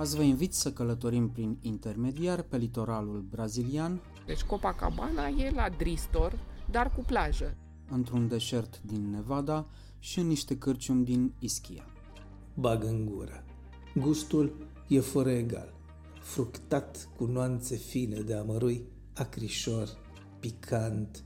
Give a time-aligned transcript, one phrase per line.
[0.00, 6.38] Azi vă invit să călătorim prin intermediar pe litoralul brazilian, Deci Copacabana e la Dristor,
[6.70, 7.56] dar cu plajă.
[7.90, 9.66] într-un deșert din Nevada
[9.98, 11.84] și în niște cârciumi din Ischia.
[12.54, 13.44] bag în gură.
[13.94, 15.74] Gustul e fără egal,
[16.20, 19.88] fructat cu nuanțe fine de amărui, acrișor,
[20.38, 21.24] picant,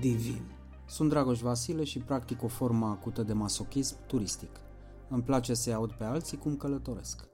[0.00, 0.42] divin.
[0.86, 4.60] Sunt Dragoș Vasile și practic o formă acută de masochism turistic.
[5.08, 7.30] Îmi place să-i aud pe alții cum călătoresc.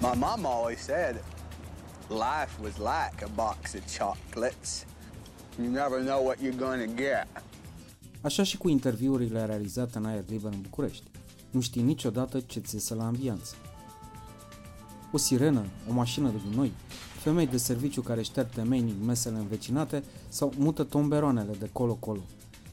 [0.00, 1.24] My mom always said
[2.08, 4.84] life was like a box of chocolates.
[5.60, 7.26] You never know what you're going to get.
[8.20, 11.04] Așa și cu interviurile realizate în aer liber în București.
[11.50, 13.54] Nu știi niciodată ce ți iese la ambianță.
[15.12, 16.72] O sirenă, o mașină de gunoi,
[17.22, 22.20] femei de serviciu care șterg temenii mesele învecinate sau mută tomberoanele de colo-colo.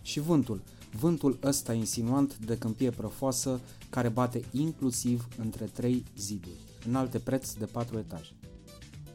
[0.02, 0.62] Și vântul,
[1.00, 3.60] vântul ăsta insinuant de câmpie prăfoasă
[3.90, 8.32] care bate inclusiv între trei ziduri, în alte preț de patru etaje.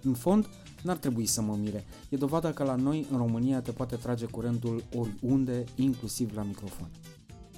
[0.02, 0.48] În fond,
[0.82, 1.84] n-ar trebui să mă mire.
[2.08, 6.90] E dovada că la noi, în România, te poate trage curentul oriunde, inclusiv la microfon.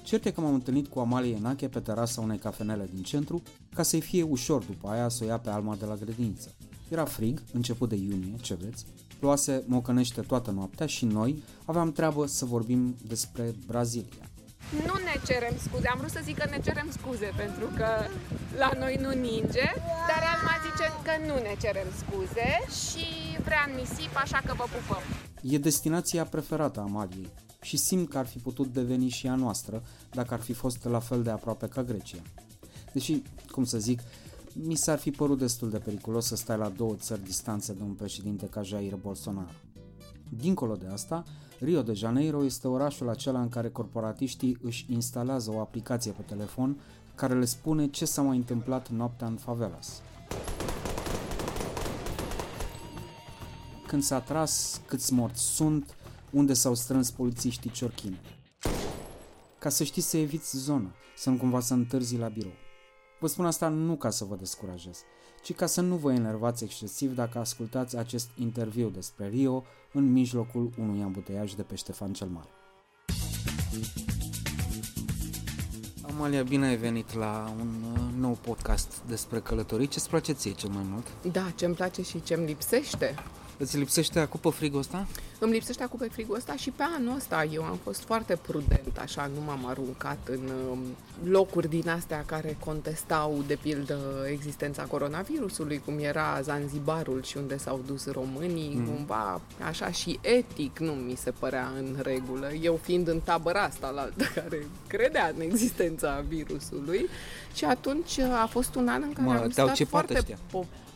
[0.03, 3.41] Cert e că m-am întâlnit cu Amalie Enache pe terasa unei cafenele din centru,
[3.73, 6.55] ca să-i fie ușor după aia să o ia pe Alma de la grădiniță.
[6.89, 8.85] Era frig, început de iunie, ce vreți,
[9.19, 14.29] ploase mocănește toată noaptea și noi aveam treabă să vorbim despre Brazilia.
[14.71, 17.87] Nu ne cerem scuze, am vrut să zic că ne cerem scuze pentru că
[18.57, 19.67] la noi nu ninge,
[20.09, 22.49] dar Alma zice că nu ne cerem scuze
[22.81, 23.05] și
[23.43, 25.03] vrea în nisip, așa că vă pupăm.
[25.41, 27.29] E destinația preferată a Amaliei
[27.61, 30.99] și simt că ar fi putut deveni și a noastră dacă ar fi fost la
[30.99, 32.21] fel de aproape ca Grecia.
[32.93, 33.99] Deși, cum să zic,
[34.63, 37.93] mi s-ar fi părut destul de periculos să stai la două țări distanță de un
[37.93, 39.51] președinte ca Jair Bolsonaro.
[40.37, 41.23] Dincolo de asta,
[41.59, 46.77] Rio de Janeiro este orașul acela în care corporatiștii își instalează o aplicație pe telefon
[47.15, 50.01] care le spune ce s-a mai întâmplat noaptea în favelas.
[53.87, 55.95] Când s-a tras, câți morți sunt,
[56.31, 58.19] unde s-au strâns polițiștii ciorchine.
[59.59, 62.65] Ca să știți să eviți zona, să nu cumva să întârzi la birou.
[63.19, 65.01] Vă spun asta nu ca să vă descurajez,
[65.41, 69.63] ci ca să nu vă enervați excesiv dacă ascultați acest interviu despre Rio
[69.93, 72.49] în mijlocul unui ambuteiaj de pe Ștefan cel Mare.
[76.01, 79.87] Amalia, bine ai venit la un uh, nou podcast despre călătorii.
[79.87, 81.07] Ce-ți place ție cel mai mult?
[81.31, 83.15] Da, ce-mi place și ce-mi lipsește.
[83.57, 85.07] Îți lipsește acum pe frigul ăsta?
[85.39, 88.97] Îmi lipsește acum pe frigul ăsta și pe anul ăsta eu am fost foarte prudent,
[88.99, 90.79] așa, nu m-am aruncat în um,
[91.23, 93.99] locuri din astea care contestau, de pildă,
[94.31, 98.85] existența coronavirusului, cum era Zanzibarul și unde s-au dus românii, mm.
[98.85, 102.53] cumva, așa și etic nu mi se părea în regulă.
[102.53, 107.09] Eu fiind în tabăra asta la altă care credea în existența virusului
[107.53, 110.37] și atunci a fost un an în care Mă, am te-au stat cipat foarte ăștia.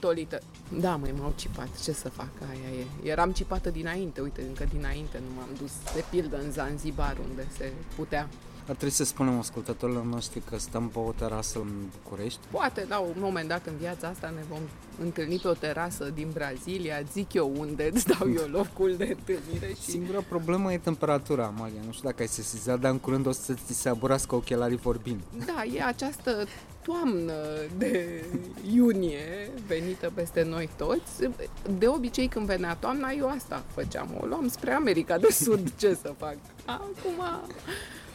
[0.01, 0.41] Potolită.
[0.79, 1.67] Da, măi, m-au cipat.
[1.83, 2.29] Ce să fac?
[2.49, 3.09] Aia e.
[3.09, 4.21] Eram cipată dinainte.
[4.21, 8.29] Uite, încă dinainte nu m-am dus, de pildă, în Zanzibar, unde se putea.
[8.67, 12.39] Ar trebui să spunem ascultătorilor noștri că stăm pe o terasă în București.
[12.51, 14.59] Poate, la un moment dat în viața asta ne vom
[15.01, 19.73] întâlni pe o terasă din Brazilia, zic eu unde, îți dau eu locul de întâlnire
[19.73, 19.89] și...
[19.89, 21.81] Singura problemă e temperatura, Amalia.
[21.85, 25.21] Nu știu dacă ai sesizat, dar în curând o să ți se aburască ochelarii vorbind.
[25.45, 26.45] Da, e această
[26.85, 27.33] toamnă
[27.77, 28.23] de
[28.75, 31.29] iunie venită peste noi toți.
[31.79, 34.17] De obicei când venea toamna, eu asta făceam.
[34.21, 36.35] O luam spre America de Sud, ce să fac?
[36.65, 37.41] Acum,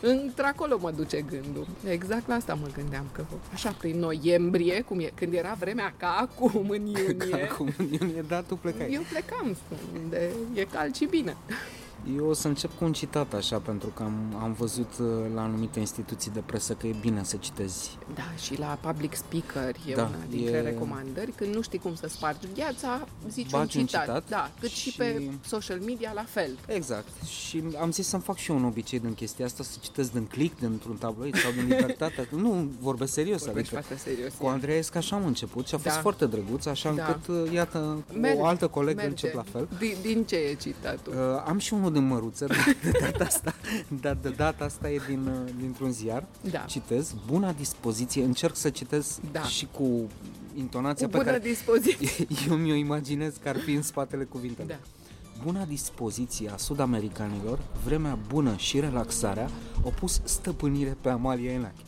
[0.00, 1.66] într-acolo mă duce gândul.
[1.88, 6.16] Exact la asta mă gândeam, că așa prin noiembrie, cum e, când era vremea ca
[6.20, 8.92] acum în iunie, Acum în iunie, da, tu plecai.
[8.92, 9.56] eu plecam
[10.02, 11.36] unde e cald și bine.
[12.16, 15.42] Eu o să încep cu un citat așa, pentru că am, am văzut uh, la
[15.42, 17.98] anumite instituții de presă că e bine să citezi.
[18.14, 21.30] Da, și la public speaker e Da, una dintre e- recomandări.
[21.36, 24.02] Când nu știi cum să spargi gheața, zici Bagi un un citat.
[24.04, 24.90] citat Da, cât și...
[24.90, 26.50] și- pe social media la fel.
[26.66, 27.08] Exact.
[27.24, 30.24] Și am zis să-mi fac și eu un obicei din chestia asta, să citesc din
[30.24, 32.28] click, dintr-un tabloid sau din libertate.
[32.42, 33.44] nu, vorbesc serios.
[33.44, 34.32] Vorbești adică foarte serios.
[34.38, 36.00] cu Andreea Esca așa am început și a fost Da.
[36.00, 37.06] foarte drăguț, așa Da.
[37.06, 39.10] încât, uh, iată, Merge, o altă colegă merge.
[39.10, 39.68] încep la fel.
[39.78, 41.12] Din, din ce e citatul?
[41.12, 42.46] Uh, am și unul din măruță,
[42.82, 43.54] de data asta,
[44.00, 46.24] dar de data asta e din, uh, dintr-un ziar.
[46.50, 46.58] Da.
[46.58, 49.42] Citez, buna dispoziție, încerc să citesc Da.
[49.42, 50.08] și cu
[50.56, 52.26] intonația Cu pe bună care dispoziție.
[52.48, 54.68] eu mi-o imaginez că ar fi în spatele cuvintelor.
[54.70, 54.78] Da.
[55.44, 59.50] Buna dispoziție a sud-americanilor, vremea bună și relaxarea
[59.84, 61.82] au pus stăpânire pe Amalia Enache.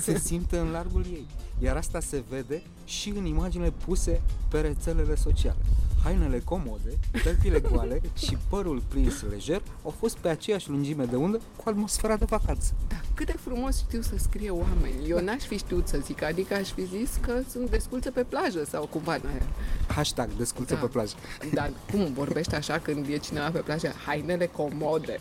[0.00, 1.26] Se simte în largul ei,
[1.58, 5.58] iar asta se vede și în imaginile puse pe rețelele sociale.
[6.04, 11.40] Hainele comode, tălpile goale și părul prins lejer au fost pe aceeași lungime de undă
[11.56, 12.72] cu atmosfera de vacanță.
[12.88, 15.08] Da, cât de frumos știu să scrie oameni.
[15.08, 18.64] Eu n-aș fi știut să zic, adică aș fi zis că sunt desculțe pe plajă
[18.68, 19.42] sau cumva n aia.
[19.88, 20.80] Hashtag desculță Da.
[20.80, 21.14] pe plajă.
[21.54, 23.92] Dar cum vorbește așa când e cineva pe plajă?
[24.06, 25.18] Hainele comode.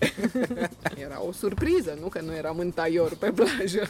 [1.06, 3.90] Era o surpriză, nu că nu eram în taior pe plajă.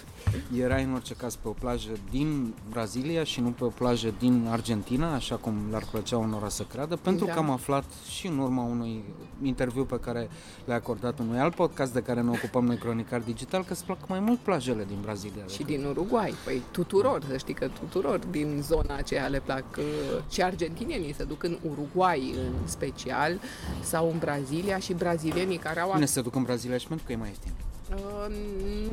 [0.57, 4.47] Erai în orice caz pe o plajă din Brazilia și nu pe o plajă din
[4.49, 7.33] Argentina, așa cum le-ar plăcea unora să creadă, pentru Da.
[7.33, 9.03] că am aflat și în urma unui
[9.43, 10.29] interviu pe care
[10.65, 14.07] le-a acordat unui alt podcast de care ne ocupăm noi cronicar digital, că îți plac
[14.07, 15.43] mai mult plajele din Brazilia.
[15.47, 16.33] Și decât- din Uruguay.
[16.43, 19.83] Păi tuturor, să știi că tuturor din zona aceea le plac uh,
[20.29, 23.39] și argentinienii se duc în Uruguay în special
[23.83, 27.11] sau în Brazilia și brazilienii care au Bine, se duc în Brazilia și pentru că
[27.11, 27.51] e mai ieftin.
[27.95, 28.35] Uh,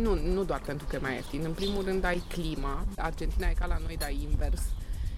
[0.03, 1.41] nu, nu doar pentru că e mai ieftin.
[1.45, 2.85] În primul rând ai clima.
[2.97, 4.61] Argentina e ca la noi, dar invers.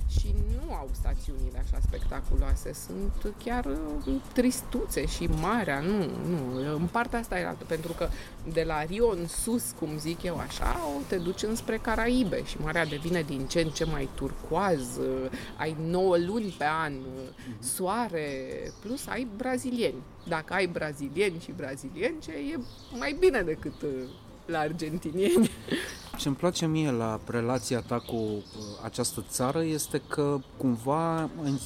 [0.08, 2.72] Și nu au stațiunile așa spectaculoase.
[2.72, 5.80] Sunt chiar uh, tristuțe și marea.
[5.80, 6.74] Nu, nu.
[6.74, 8.08] În partea asta era pentru că
[8.52, 12.60] de la Rio în sus, cum zic eu așa, o te duci înspre Caraibe și
[12.60, 14.96] marea devine din ce în ce mai turcoaz.
[14.96, 17.28] uh, Ai 9 luni pe an, uh,
[17.58, 18.36] soare,
[18.80, 20.02] plus ai brazilieni.
[20.28, 22.58] Dacă ai brazilieni și brazilieni, ce e
[22.98, 23.90] mai bine decât uh,
[24.48, 25.50] la argentinieni.
[26.18, 28.42] Ce îmi place mie la relația ta cu uh,
[28.84, 31.16] această țară este că cumva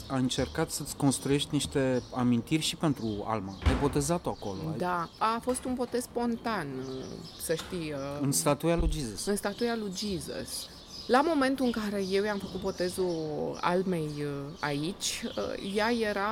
[0.09, 3.59] a încercat să-ți construiești niște amintiri și pentru Alma.
[3.67, 4.59] Ai botezat-o acolo.
[4.71, 7.05] ai- Da, a fost un botez spontan, uh,
[7.43, 7.93] să știi.
[7.93, 9.27] uh, În statuia lui Jesus.
[9.27, 10.69] în statuia lui Jesus.
[11.07, 14.27] La momentul în care eu i-am făcut botezul almei uh,
[14.61, 16.29] aici, uh, ea era,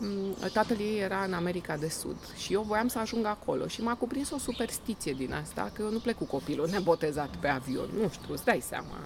[0.00, 3.82] um, tatăl ei era în America de Sud și eu voiam să ajung acolo și
[3.82, 7.88] m-a cuprins o superstiție din asta, că eu nu plec cu copilul nebotezat pe avion,
[8.00, 8.98] nu știu, îți dai seama,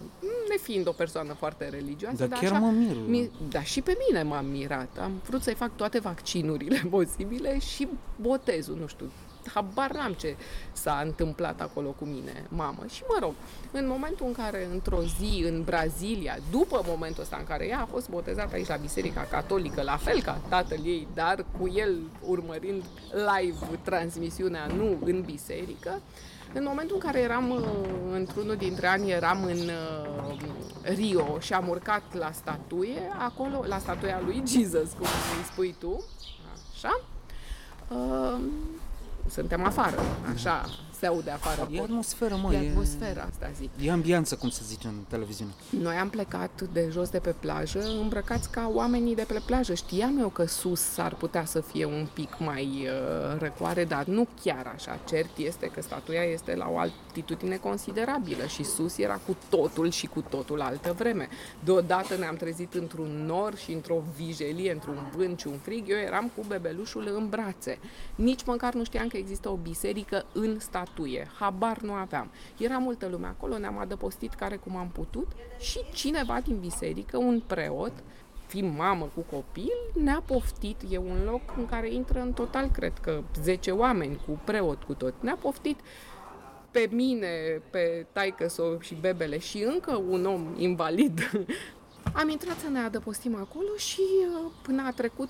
[0.49, 2.97] ne fiind o persoană foarte religioasă, Dar chiar mă mir.
[3.07, 4.99] mi, da, și pe mine m-am mirat.
[5.03, 7.89] Am vrut să-i fac toate vaccinurile posibile și
[8.21, 9.11] botezul, nu știu.
[9.55, 10.37] Habar n-am ce
[10.73, 12.85] s-a întâmplat acolo cu mine, mamă.
[12.89, 13.35] Și mă rog,
[13.73, 17.89] în momentul în care, într-o zi, în Brazilia, după momentul ăsta în care ea a
[17.91, 21.97] fost botezată aici la Biserica Catolică, la fel ca tatăl ei, dar cu el
[22.27, 26.01] urmărind live transmisiunea, nu în biserică,
[26.53, 27.65] în momentul în care eram uh,
[28.13, 30.37] într-unul dintre ani, eram în uh,
[30.83, 35.07] Rio și am urcat la statuie, acolo, la statuia lui Jesus, cum
[35.37, 36.05] îi spui tu,
[36.75, 37.01] așa,
[39.27, 39.97] uh, suntem afară,
[40.35, 40.65] așa,
[40.99, 41.69] se aude afară.
[41.71, 43.71] E atmosferă, mă, e e- atmosfera asta, zic.
[43.81, 45.51] E ambianță, cum se zice în televiziune.
[45.71, 49.75] Noi am plecat de jos de pe plajă, îmbrăcați ca oamenii de pe plajă.
[49.75, 54.27] Știam eu că sus s-ar putea să fie un pic mai uh, răcoare, dar nu
[54.43, 54.99] chiar așa.
[55.09, 60.07] Cert este că statuia este la o altitudine considerabilă și sus era cu totul și
[60.07, 61.29] cu totul altă vreme.
[61.65, 65.85] Deodată ne-am trezit într-un nor și într-o vijelie, într-un vânt și un frig.
[65.89, 67.79] Eu eram cu bebelușul în brațe.
[68.15, 70.85] Nici măcar nu știam că există o biserică în statuie.
[71.39, 72.31] Habar nu aveam.
[72.59, 75.27] Era multă lume acolo, ne-am adăpostit care cum am putut
[75.59, 77.93] și cineva din biserică, un preot,
[78.47, 82.93] fiind mamă cu copil, ne-a poftit, e un loc în care intră în total, cred
[83.01, 85.81] că 10 oameni cu preot cu tot, ne-a poftit
[86.71, 88.47] pe mine, pe taică
[88.81, 91.21] și bebele și încă un om invalid.
[92.13, 95.29] Am intrat să ne adăpostim acolo și uh, până a trecut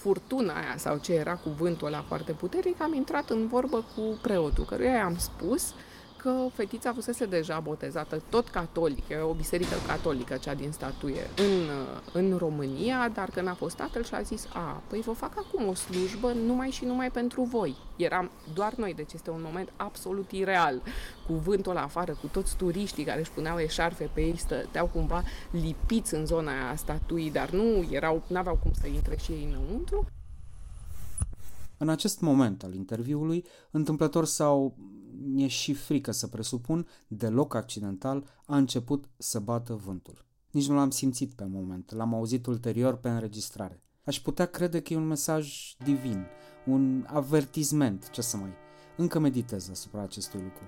[0.00, 4.18] furtuna aia sau ce era cu vântul ăla foarte puternic, am intrat în vorbă cu
[4.22, 5.74] preotul, căruia i-am spus
[6.22, 11.68] că fetița fusese deja botezată, tot catolică, e o biserică catolică, cea din statuie, în,
[12.12, 15.68] în România, dar că n-a fost tatăl și a zis, a, păi vă fac acum
[15.68, 17.76] o slujbă numai și numai pentru voi.
[17.96, 20.82] Eram doar noi, deci este un moment absolut ireal.
[21.26, 25.22] Cu vântul ăla afară, cu toți turiștii care își puneau eșarfe pe ei, stăteau cumva
[25.50, 29.48] lipiți în zona aia a statuii, dar nu erau, n-aveau cum să intre și ei
[29.50, 30.06] înăuntru.
[31.76, 34.74] În acest moment al interviului, întâmplător sau
[35.24, 40.24] mi-e și frică să presupun, deloc accidental, a început să bată vântul.
[40.50, 43.82] Nici nu l-am simțit pe moment, l-am auzit ulterior pe înregistrare.
[44.04, 46.26] Aș putea crede că e un mesaj divin,
[46.66, 48.50] un avertisment, ce să mai...
[48.96, 50.64] Încă meditez asupra acestui lucru.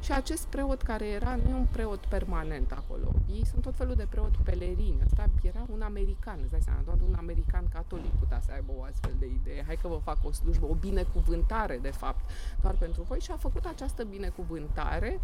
[0.00, 3.12] Și acest preot care era, nu e un preot permanent acolo.
[3.32, 5.02] Ei sunt tot felul de preot pelerini.
[5.04, 8.82] Asta era un american, îți dai seama, doar un american catolic putea să aibă o
[8.82, 9.64] astfel de idee.
[9.66, 13.20] Hai că vă fac o slujbă, o binecuvântare, de fapt, doar pentru voi.
[13.20, 15.20] Și a făcut această binecuvântare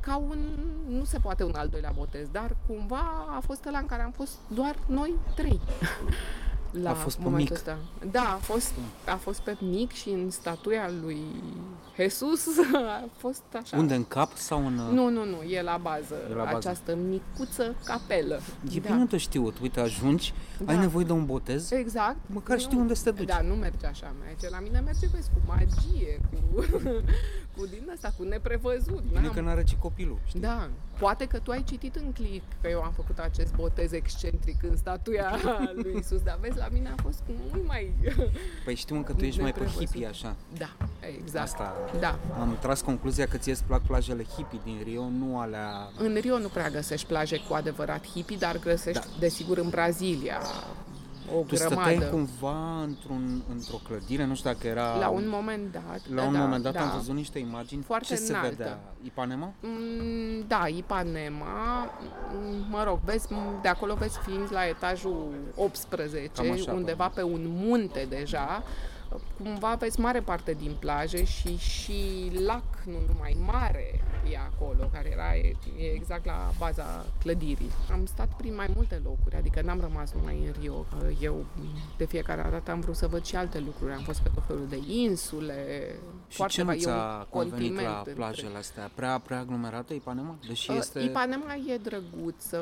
[0.00, 0.38] ca un,
[0.88, 4.10] nu se poate un al doilea botez, dar cumva a fost ăla în care am
[4.10, 5.60] fost doar noi trei.
[6.82, 7.68] La A fost pe momentul mic.
[7.68, 7.78] ăsta.
[8.10, 8.72] Da, a fost,
[9.06, 11.18] a fost pe mic și în statuia lui
[11.96, 13.76] Jesus a fost așa.
[13.76, 14.74] Unde, în cap sau în...
[14.74, 16.56] Nu, nu, nu, e la bază, E la bază.
[16.56, 18.40] această micuță capelă.
[18.74, 19.58] E bine de știut.
[19.58, 20.32] Uite, ajungi,
[20.64, 20.80] ai Da.
[20.80, 22.16] nevoie de un botez, Exact.
[22.26, 23.26] Măcar știi unde să te duci.
[23.26, 24.48] Da, nu merge așa, merge.
[24.48, 26.64] La mine merge, vezi, cu magie, cu,
[27.56, 29.02] cu din asta, cu neprevăzut.
[29.08, 30.40] bine n-am- că n-are ce copilul, știi?
[30.40, 34.62] Da, poate că tu ai citit în clip că eu am făcut acest botez excentric
[34.62, 35.30] în statuia
[35.82, 37.92] lui Isus, dar vezi, la mine a fost mult mai...
[38.64, 39.90] Păi știu că tu ești mai pe Neprevăzut.
[39.90, 40.36] hippie, așa.
[40.58, 40.70] Da,
[41.18, 41.44] exact.
[41.44, 41.74] Asta.
[42.00, 42.18] Da.
[42.40, 45.88] Am tras concluzia că ție îți plac plajele hippie din Rio, nu alea...
[45.98, 49.18] În Rio nu prea găsești plaje cu adevărat hippie, dar găsești, da.
[49.18, 50.40] desigur, în Brazilia
[51.36, 51.90] o Tu grămadă.
[51.90, 54.98] stăteai cumva într-un, într-o clădire, nu știu dacă era...
[54.98, 56.00] La un moment dat.
[56.14, 56.80] La un da, moment dat da.
[56.80, 57.82] am văzut niște imagini.
[57.82, 58.48] Foarte Ce se înaltă.
[58.56, 58.78] vedea?
[59.02, 59.52] Ipanema?
[59.60, 61.84] Mm, Da, Ipanema,
[62.32, 63.28] mm, mă rog, vezi,
[63.62, 68.62] de acolo vezi fiind la etajul 18, Cam așa, undeva pe un munte deja,
[69.42, 75.10] cumva vezi mare parte din plaje și și lac, nu numai mare, e acolo, care
[75.12, 77.70] era e, e exact la baza clădirii.
[77.92, 81.44] Am stat prin mai multe locuri, adică n-am rămas numai în Rio, că eu
[81.96, 83.92] de fiecare dată am vrut să văd și alte lucruri.
[83.92, 85.86] Am fost pe tot felul de insule,
[86.34, 88.14] Și foarte ce nu mai- e un ți-a convenit continent la întreg.
[88.16, 88.90] plajele astea?
[88.94, 90.34] Prea, prea aglomerată Ipanema?
[90.48, 91.00] Deși Uh, este...
[91.00, 92.60] Ipanema e drăguță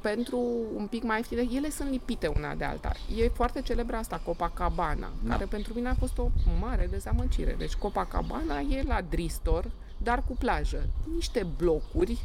[0.00, 0.38] pentru
[0.76, 1.46] un pic mai ieftine.
[1.52, 2.92] Ele sunt lipite una de alta.
[3.16, 5.30] E foarte celebră asta, Copacabana, Da.
[5.32, 6.28] care pentru mine a fost o
[6.60, 7.54] mare dezamăgire.
[7.58, 10.86] Deci Copacabana e la Dristor, dar cu plajă.
[11.14, 12.18] Niște blocuri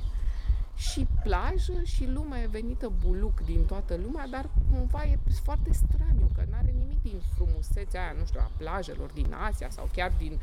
[0.78, 6.44] și plajă și lume venită buluc din toată lumea, dar cumva e foarte straniu, că
[6.50, 10.40] nu are nimic din frumusețea aia, nu știu, a plajelor din Asia sau chiar din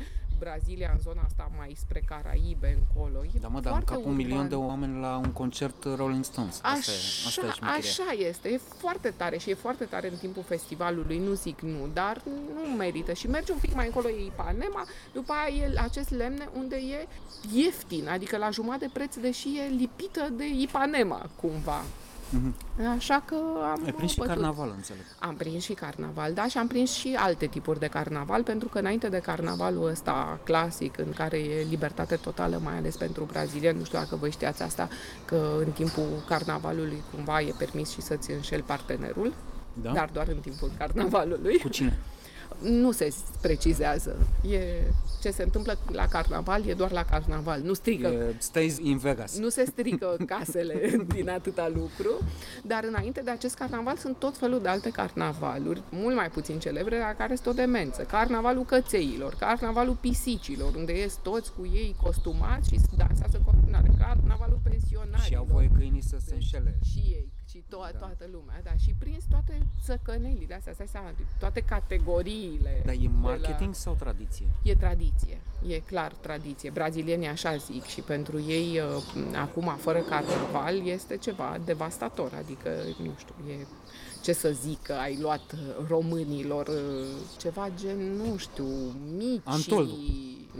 [0.49, 3.23] Brazilia, în zona asta mai spre Caraibe, încolo.
[3.23, 4.49] E Da, mă, dar în foarte cap un milion urban.
[4.49, 6.59] de oameni la un concert Rolling Stones.
[6.61, 6.95] Asta, e,
[7.27, 7.77] asta e Așa, șmecheria.
[7.77, 11.87] așa este, e foarte tare și e foarte tare în timpul festivalului, nu zic nu,
[11.93, 12.21] dar
[12.53, 16.49] nu merită și merge un pic mai încolo, e Ipanema, după aia e acest lemne
[16.57, 17.07] unde e
[17.53, 21.81] ieftin, adică la jumătate de preț, deși e lipită de Ipanema, cumva.
[22.95, 23.35] Așa că
[23.71, 24.33] am Ai prins și bătut.
[24.33, 25.03] carnaval, înțeleg.
[25.19, 28.77] Am prins și carnaval, da, și am prins și alte tipuri de carnaval, pentru că
[28.79, 33.83] înainte de carnavalul ăsta clasic, în care e libertate totală, mai ales pentru brazilieni, nu
[33.83, 34.87] știu dacă voi știați asta,
[35.25, 39.33] că în timpul carnavalului cumva e permis și să-ți înșeli partenerul,
[39.81, 39.91] Da?
[39.91, 41.57] dar doar în timpul carnavalului.
[41.59, 41.97] Cu cine?
[42.69, 44.17] Nu se precizează.
[44.49, 44.59] E
[45.21, 47.61] ce se întâmplă la carnaval, e doar la carnaval.
[47.61, 49.37] Nu strică E, stai in Vegas.
[49.37, 52.11] nu se strică casele din atâta lucru,
[52.63, 56.99] dar înainte de acest carnaval sunt tot felul de alte carnavaluri, mult mai puțin celebre,
[56.99, 58.01] la care este o demență.
[58.01, 65.19] Carnavalul cățeilor, carnavalul pisicilor, unde ies toți cu ei costumați și dansează continuare, carnavalul pensionarilor.
[65.27, 66.77] Și au voie câinii să se înșele.
[66.91, 67.97] Și ei, și to- da.
[67.97, 68.71] toată lumea, da.
[68.83, 72.81] Și prins toate țăcănelile astea, stai seama, toate categoriile.
[72.85, 74.45] Dar e de la- marketing sau tradiție?
[74.63, 76.69] E tradiție, e clar tradiție.
[76.69, 79.03] Brazilienii așa zic și pentru ei uh,
[79.35, 82.31] acum, fără carnaval, este ceva devastator.
[82.37, 82.69] Adică,
[83.03, 83.65] nu știu, e
[84.21, 87.07] ce să zic, că ai luat uh, românilor uh,
[87.37, 88.65] ceva gen, nu știu,
[89.17, 89.41] mici.
[89.43, 89.93] Antoldu.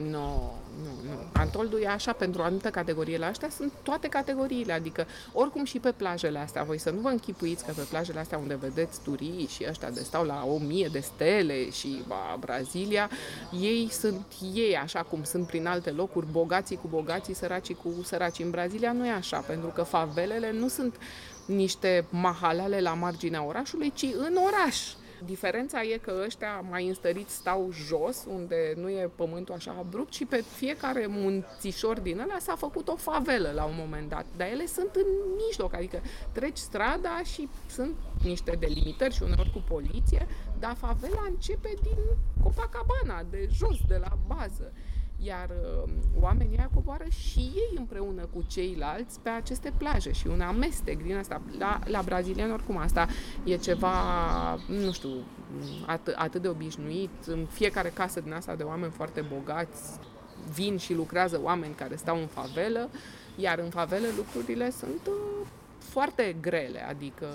[0.09, 1.19] Nu, nu, nu.
[1.33, 3.17] Antoldu e așa pentru o anumită categorie.
[3.17, 6.63] La astea sunt toate categoriile, adică oricum și pe plajele astea.
[6.63, 10.03] Voi să nu vă închipuiți că pe plajele astea unde vedeți turiști și ăștia de
[10.03, 13.09] stau la o mie de stele și ba, Brazilia,
[13.61, 18.39] ei sunt ei așa cum sunt prin alte locuri, bogații cu bogații, săracii cu săraci.
[18.39, 20.95] În Brazilia nu e așa, pentru că favelele nu sunt
[21.45, 24.77] niște mahalale la marginea orașului, ci în oraș.
[25.25, 30.25] Diferența e că ăștia mai înstăriți stau jos, unde nu e pământul așa abrupt și
[30.25, 34.25] pe fiecare munțișor din ăla s-a făcut o favelă la un moment dat.
[34.37, 35.05] Dar ele sunt în
[35.47, 40.27] mijloc, adică treci strada și sunt niște delimitări și uneori cu poliție,
[40.59, 41.97] dar favela începe din
[42.43, 44.73] Copacabana, de jos, de la bază
[45.17, 50.41] iar uh, oamenii aia coboară și ei împreună cu ceilalți pe aceste plaje și un
[50.41, 51.41] amestec din asta.
[51.57, 53.07] La, la brazilian oricum asta
[53.43, 53.93] e ceva,
[54.67, 55.09] nu știu,
[55.85, 57.25] atât, atât de obișnuit.
[57.25, 59.99] În fiecare casă din asta de oameni foarte bogați
[60.53, 62.89] vin și lucrează oameni care stau în favelă,
[63.35, 65.47] iar în favelă lucrurile sunt uh,
[65.95, 67.27] foarte grele, adică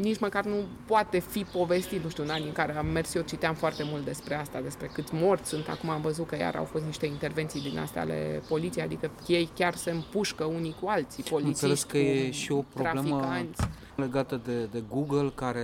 [0.00, 3.22] nici măcar nu poate fi povestit, nu știu, în anii în care am mers, eu
[3.22, 6.64] citeam foarte mult despre asta, despre câți morți sunt, acum am văzut că iar au
[6.64, 11.22] fost niște intervenții din astea ale poliției, adică ei chiar se împușcă unii cu alții,
[11.22, 13.62] polițiști Înțeles că e și o problemă traficanți.
[13.96, 15.62] legată de, de Google care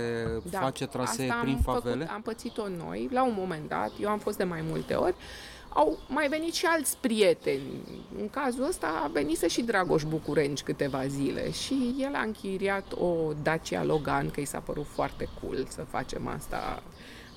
[0.49, 1.93] Da, face trasee asta prin am favele.
[2.03, 5.15] Făcut, am pățit-o noi, la un moment dat, eu am fost de mai multe ori,
[5.69, 7.61] au mai venit și alți prieteni.
[8.19, 13.33] În cazul ăsta a venise și Dragoș Bucurenci câteva zile și el a închiriat o
[13.43, 16.83] Dacia Logan, că i s-a părut foarte cool să facem asta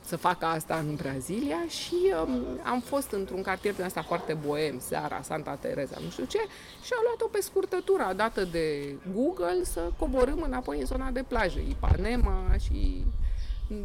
[0.04, 4.78] să facă asta în Brazilia și um, am fost într-un cartier din asta foarte boem,
[4.78, 6.38] seara, Santa Teresa, nu știu ce,
[6.82, 11.58] și a luat-o pe scurtătura dată de Google să coborâm înapoi în zona de plajă,
[11.58, 13.04] Ipanema și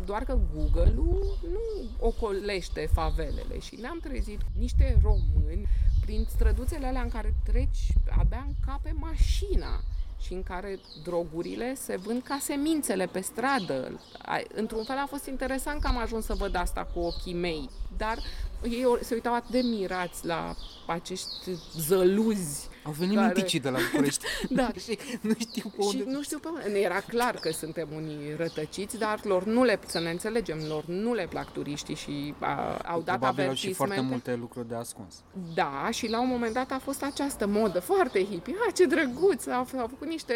[0.06, 1.60] doar că Google-ul nu
[2.00, 5.67] ocolește favelele și ne-am trezit niște români
[6.01, 9.82] prin străduțele alea în care treci, abia încape mașina
[10.22, 14.00] și în care drogurile se vând ca semințele pe stradă.
[14.22, 17.70] A- Într-un fel a fost interesant că am ajuns să văd asta cu ochii mei,
[17.98, 18.17] dar
[18.63, 20.56] ei o- se uitau atât de mirați la
[20.88, 24.70] acești zăluzi Au venit care- minticii de la București Da.
[24.86, 26.03] și nu știu pe și unde.
[26.12, 26.67] nu știu pe unde.
[26.70, 30.84] Ne Era clar că suntem unii rătăciți, dar lor nu le, să ne înțelegem, lor
[30.86, 34.29] nu le plac turiștii și a, au dat Probabil au și foarte avertismente.
[34.29, 35.15] multe lucruri de ascuns.
[35.53, 38.56] Da, și la un moment dat a fost această modă foarte hippie.
[38.67, 39.48] Ah, ce drăguț!
[39.48, 40.34] Au, au făcut niște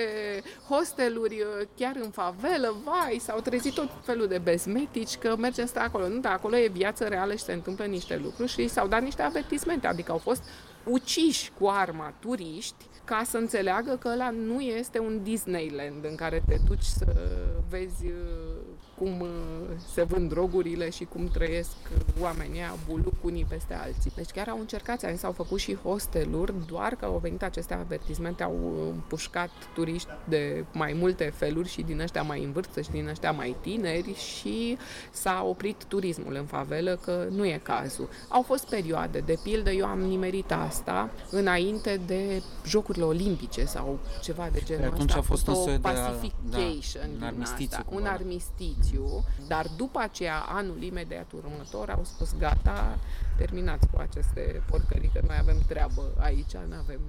[0.69, 5.79] hosteluri uh, chiar în favelă, vai, s-au trezit tot felul de bezmetici că mergem să
[5.79, 6.07] acolo.
[6.07, 9.21] Nu, dar acolo e viață reală și se întâmplă niște lucruri și s-au dat niște
[9.21, 10.43] avertismente, adică au fost
[10.85, 16.43] uciși cu arma turiști ca să înțeleagă că ăla nu este un Disneyland în care
[16.47, 17.05] te duci să
[17.69, 18.60] vezi uh,
[19.01, 19.27] cum uh,
[19.93, 24.11] se vând drogurile și cum trăiesc uh, oamenii aia buluc unii peste alții.
[24.15, 28.43] Deci chiar au încercat, ți s-au făcut și hosteluri, doar că au venit aceste avertismente,
[28.43, 32.89] au uh, împușcat turiști de mai multe feluri și din ăștia mai în vârstă și
[32.91, 34.77] din ăștia mai tineri și
[35.11, 38.09] s-a oprit turismul în favelă, că nu e cazul.
[38.27, 44.49] Au fost perioade, de pildă eu am nimerit asta înainte de Jocurile Olimpice sau ceva
[44.53, 45.19] de genul Păi atunci ăsta.
[45.19, 48.09] a fost un o soi de a- pacification da, un din armistițiu asta, un cumva,
[48.91, 48.99] da.
[48.99, 52.99] armistițiu, dar după aceea, anul imediat următor, au spus gata,
[53.37, 56.99] terminați cu aceste porcării, că noi avem treabă aici, nu avem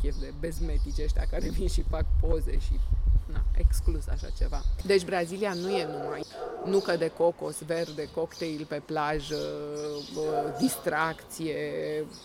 [0.00, 2.80] chef de bezmetici ăștia care vin și fac poze și
[3.32, 4.62] na, exclus așa ceva.
[4.84, 6.24] Deci Brazilia nu e numai
[6.64, 9.40] nucă de cocos verde, cocktail pe plajă,
[10.14, 11.56] bă, distracție,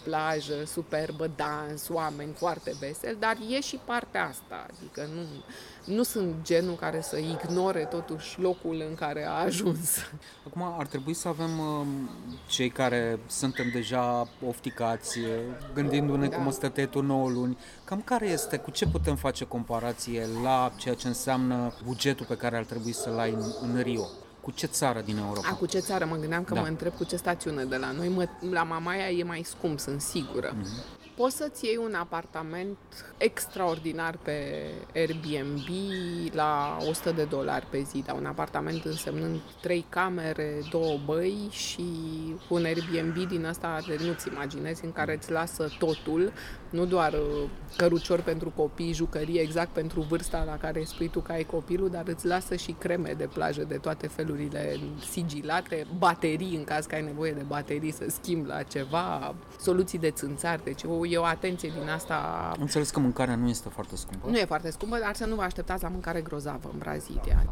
[0.04, 5.22] plajă, superbă, dans, oameni foarte veseli, dar e și partea asta, adică nu,
[5.88, 9.98] nu sunt genul care să ignore totuși locul în care a ajuns.
[10.48, 12.10] Acum ar trebui să avem um,
[12.48, 15.26] cei care suntem deja ofticați, uh,
[15.74, 16.36] gândindu-ne Da.
[16.36, 20.72] cum o să tăietul 9 luni, cam care este, cu ce putem face comparație la
[20.78, 24.08] ceea ce înseamnă bugetul pe care ar trebui să-l ai în, în Rio?
[24.42, 25.48] Cu ce țară din Europa?
[25.52, 26.06] A, cu ce țară?
[26.06, 26.60] Mă gândeam că Da.
[26.62, 28.08] mă întreb cu ce stațiune de la noi.
[28.10, 30.56] Mă, la Mamaia e mai scump, sunt sigură.
[30.58, 30.68] Mhm.
[31.18, 32.78] Poți să-ți iei un apartament
[33.18, 35.68] extraordinar pe Airbnb
[36.32, 41.86] la 100 de dolari pe zi, dar un apartament însemnând trei camere, două băi și
[42.50, 46.34] un Airbnb din asta de nu-ți imaginezi, în care îți lasă totul,
[46.70, 51.32] nu doar uh, cărucior pentru copii, jucării exact pentru vârsta la care spui tu că
[51.32, 56.64] ai copilul, dar îți lasă și creme de plajă de toate felurile sigilate, baterii în
[56.64, 61.06] caz că ai nevoie de baterii să schimbi la ceva, soluții de țânțari, deci o,
[61.06, 62.16] e o atenție din asta
[62.54, 64.28] Am înțeles că mâncarea nu este foarte scumpă.
[64.30, 67.46] nu e foarte scumpă, dar să nu vă așteptați la mâncare grozavă în Brazilia.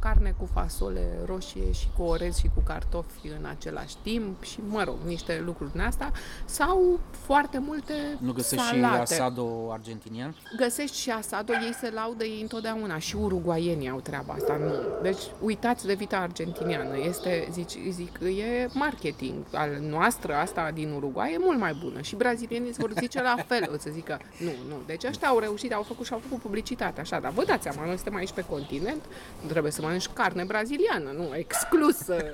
[0.00, 4.82] Carne cu fasole roșie și cu orez și cu cartofi în același timp și, mă
[4.84, 6.12] rog, niște lucruri din asta
[6.44, 9.14] sau foarte multe Nu găsești salate.
[9.14, 10.34] și asado argentinian?
[10.56, 14.72] Găsești și asado, ei se laudă ei întotdeauna și uruguaienii au treaba asta, nu.
[15.02, 21.32] Deci uitați de vita argentiniană, este, zic, zic, e marketing al noastră, asta din Uruguay
[21.32, 24.50] e mult mai bună și brazilienii îți vor zice la fel, o să zică, nu,
[24.68, 27.62] nu, deci ăștia au reușit, au făcut și au făcut publicitate, așa, dar vă dați
[27.62, 29.02] seama, noi suntem aici pe continent,
[29.46, 32.24] trebuie să mănânci carne braziliană, nu, exclus să,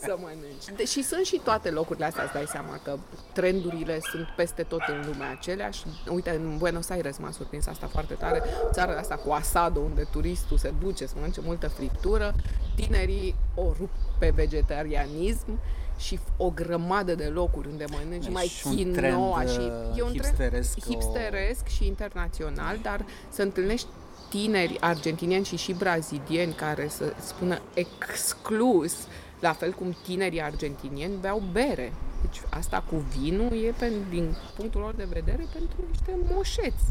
[0.00, 0.64] să mănânci.
[0.76, 2.96] De- și sunt și toate locurile astea, îți dai seama că
[3.32, 5.84] trendurile sunt peste tot în lumea aceleași.
[6.10, 8.42] Uite, în Buenos Aires m-a surprins asta foarte tare,
[8.72, 12.34] țara asta cu asado, unde turistul se duce să mănânce multă friptură,
[12.74, 15.58] tinerii o rup pe vegetarianism
[15.98, 19.96] și o grămadă de locuri unde mănânci Deci mai și un trend, quinoa și uh,
[19.98, 23.86] e un hipsteresc, trend o- hipsteresc și internațional, dar să întâlnești
[24.34, 29.06] tineri argentinieni și și brazilieni care să spună exclus,
[29.40, 31.92] la fel cum tinerii argentinieni beau bere.
[32.22, 36.84] Deci asta cu vinul e, pe, din punctul lor de vedere, pentru niște moșeți.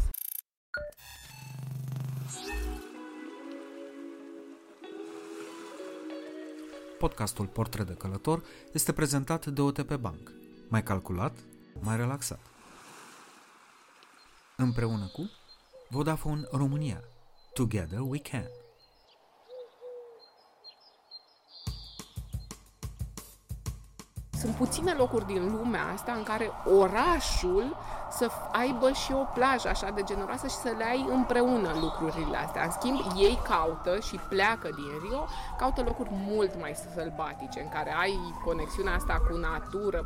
[7.00, 10.32] Podcastul Portret de Călător este prezentat de OTP Bank.
[10.68, 11.38] Mai calculat,
[11.80, 12.40] mai relaxat.
[14.56, 15.32] Împreună cu
[15.90, 17.04] Vodafone România–
[17.56, 18.48] Together we can.
[24.54, 27.76] Sunt puține locuri din lumea asta în care orașul
[28.12, 32.64] să aibă și o plajă așa de generoasă și să le ai împreună lucrurile astea.
[32.64, 35.26] În schimb, ei caută și pleacă din Rio,
[35.58, 40.06] caută locuri mult mai sălbatice, în care ai conexiunea asta cu natură,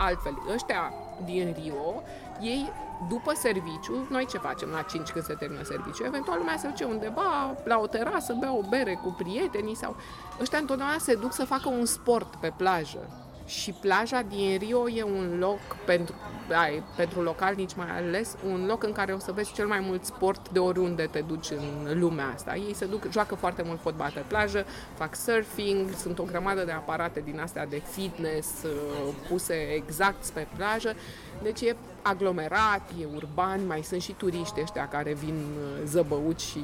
[0.00, 0.34] altfel.
[0.54, 0.92] Ăștia
[1.24, 2.02] din Rio,
[2.40, 2.72] ei
[3.08, 6.04] după serviciu, noi ce facem la 5 când se termină serviciu?
[6.04, 9.96] Eventual lumea se duce undeva la o terasă, bea o bere cu prietenii sau...
[10.40, 15.02] Ăștia întotdeauna se duc să facă un sport pe plajă și plaja din Rio e
[15.02, 16.14] un loc pentru,
[16.60, 20.04] ai, pentru localnici mai ales, un loc în care o să vezi cel mai mult
[20.04, 22.56] sport de oriunde te duci în lumea asta.
[22.56, 26.72] Ei se duc, joacă foarte mult fotbal pe plajă, fac surfing, sunt o grămadă de
[26.72, 30.94] aparate din astea de fitness uh, puse exact pe plajă.
[31.42, 31.76] Deci e
[32.08, 36.62] aglomerat, e urban, mai sunt și turiști ăștia care vin uh, zăbăuți și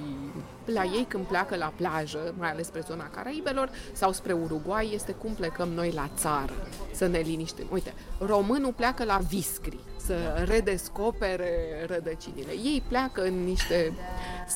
[0.65, 5.13] la ei când pleacă la plajă, mai ales spre zona Caraibelor sau spre Uruguay, este
[5.13, 7.67] cum plecăm noi la țară, să ne liniștim.
[7.71, 12.51] Uite, românul pleacă la Viscri, să redescopere rădăcinile.
[12.51, 13.93] Ei pleacă în niște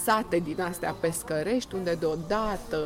[0.05, 2.79] sate din astea pescărești, unde deodată,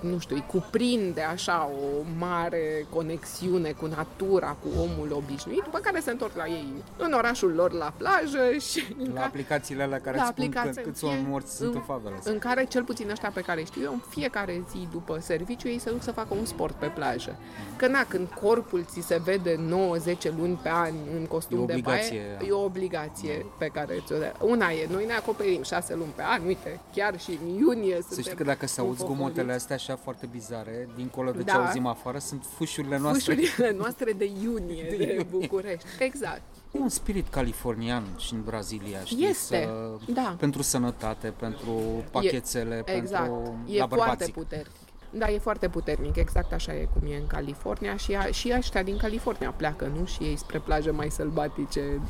[0.00, 6.00] nu știu, îi cuprinde așa o mare conexiune cu natura, cu omul obișnuit, după care
[6.00, 8.96] se întorc la ei în orașul lor la plajă și...
[9.12, 9.26] La ca...
[9.26, 12.14] aplicațiile alea care la îți spun că, câți oameni morți sunt în favele.
[12.24, 15.78] În care, cel puțin ăștia pe care știu eu, în fiecare zi după serviciu, ei
[15.78, 17.36] se duc să facă un sport pe plajă.
[17.76, 22.07] Că na, când corpul ți se vede 9-10 luni pe an în costum de baie,
[22.14, 24.32] e o obligație pe care ți-o dă.
[24.40, 28.20] Una e, noi ne acoperim 6 luni pe an, uite, chiar și în iunie Să
[28.20, 31.52] știi că dacă se aud zgomotele astea așa foarte bizare, dincolo de da.
[31.52, 33.34] ce auzim afară, sunt fușurile noastre.
[33.34, 35.26] Fușurile noastre de iunie, de, de iunie.
[35.30, 35.86] București.
[35.98, 36.42] Exact.
[36.72, 39.26] E un spirit californian și în Brazilia, știi?
[39.26, 40.36] Este, să, da.
[40.38, 43.24] Pentru sănătate, pentru pachetele, e, exact.
[43.24, 44.77] pentru e la foarte puternic.
[45.10, 48.82] Da, e foarte puternic, exact așa e cum e în California și, a, și ăștia
[48.82, 50.04] din California pleacă, nu?
[50.04, 52.00] Și ei spre plaje mai sălbatice.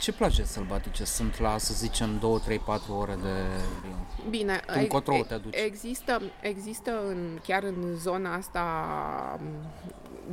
[0.00, 3.28] Ce plaje sălbatice sunt la, să zicem, 2, 3, 4 ore de...
[4.30, 5.56] Bine, Încotro e, te duci?
[5.64, 8.64] Există, există în, chiar în zona asta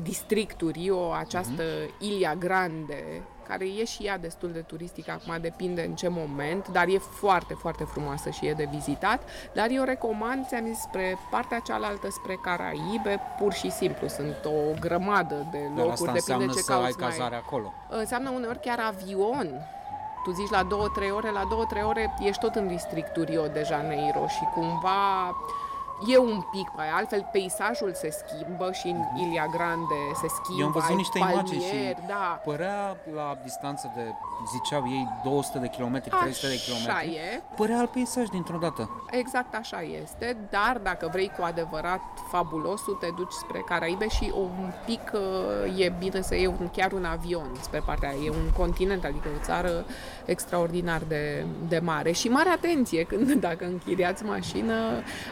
[0.01, 1.99] districtul Rio, această uh-huh.
[1.99, 6.88] Ilia Grande, care e și ea destul de turistică, acum depinde în ce moment, dar
[6.88, 9.29] e foarte, foarte frumoasă și e de vizitat.
[9.53, 14.08] Dar eu recomand, ți-am zis, spre partea cealaltă, spre Caraibe, pur și simplu.
[14.08, 17.43] Sunt o grămadă de locuri, dar asta depinde ce să cauți ai cazare mai...
[17.45, 17.73] acolo.
[17.89, 19.67] Înseamnă uneori chiar avion
[20.23, 21.47] tu zici la 2-3 ore, la
[21.82, 25.36] 2-3 ore ești tot în districtul Rio de Janeiro și cumva
[26.08, 30.62] e un pic mai altfel, peisajul se schimbă și în Ilia Grande se schimbă.
[30.62, 32.42] Eu am văzut niște palmieri, imagini și da.
[32.44, 34.13] părea la distanță de,
[34.52, 37.16] ziceau ei, 200 de kilometri, 300 de kilometri.
[37.16, 37.42] e.
[37.56, 38.89] Părea alt peisaj dintr-o dată.
[39.12, 44.72] Exact așa este, dar dacă vrei cu adevărat fabulosul, te duci spre Caraibe și un
[44.86, 48.20] pic uh, e bine să iei un, chiar un avion spre partea aia.
[48.24, 49.86] E un continent, adică o țară
[50.26, 52.12] extraordinar de, de mare.
[52.12, 54.74] Și mare atenție când dacă închiriați mașină,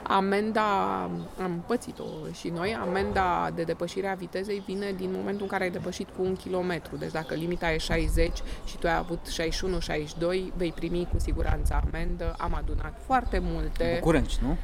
[0.03, 2.03] amenda amenda, am pățit-o
[2.39, 6.23] și noi, amenda de depășire a vitezei vine din momentul în care ai depășit cu
[6.23, 6.95] un kilometru.
[6.95, 8.31] Deci dacă limita e 60
[8.65, 12.35] și tu ai avut 61-62, vei primi cu siguranță amendă.
[12.37, 13.95] Am adunat foarte multe.
[13.99, 14.57] Bucurenci, nu?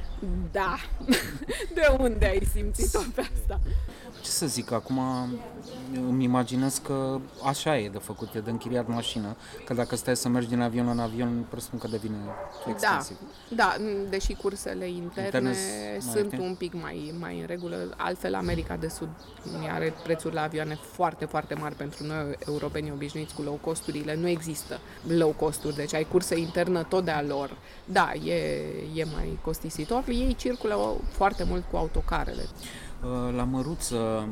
[0.52, 0.76] Da.
[1.76, 3.60] De unde ai simțit-o pe asta?
[4.22, 5.00] Ce să zic, acum
[5.94, 10.28] îmi imaginez că așa e de făcut, e de închiriat mașină, că dacă stai să
[10.30, 12.16] mergi din avion în avion, presupun că devine
[12.70, 13.18] extensiv.
[13.50, 13.76] Da, da
[14.10, 15.56] deși cursele interne, interne
[16.12, 19.10] sunt un pic mai, mai în regulă, altfel America de Sud
[19.72, 24.28] are prețuri la avioane foarte, foarte mari pentru noi, europenii obișnuiți cu low costurile, nu
[24.28, 27.58] există low costuri, deci ai curse internă tot de-a lor.
[27.86, 28.34] Da, e,
[28.94, 32.44] e mai costisitor, ei circulă foarte mult cu autocarele.
[33.04, 34.28] Uh, la măruță...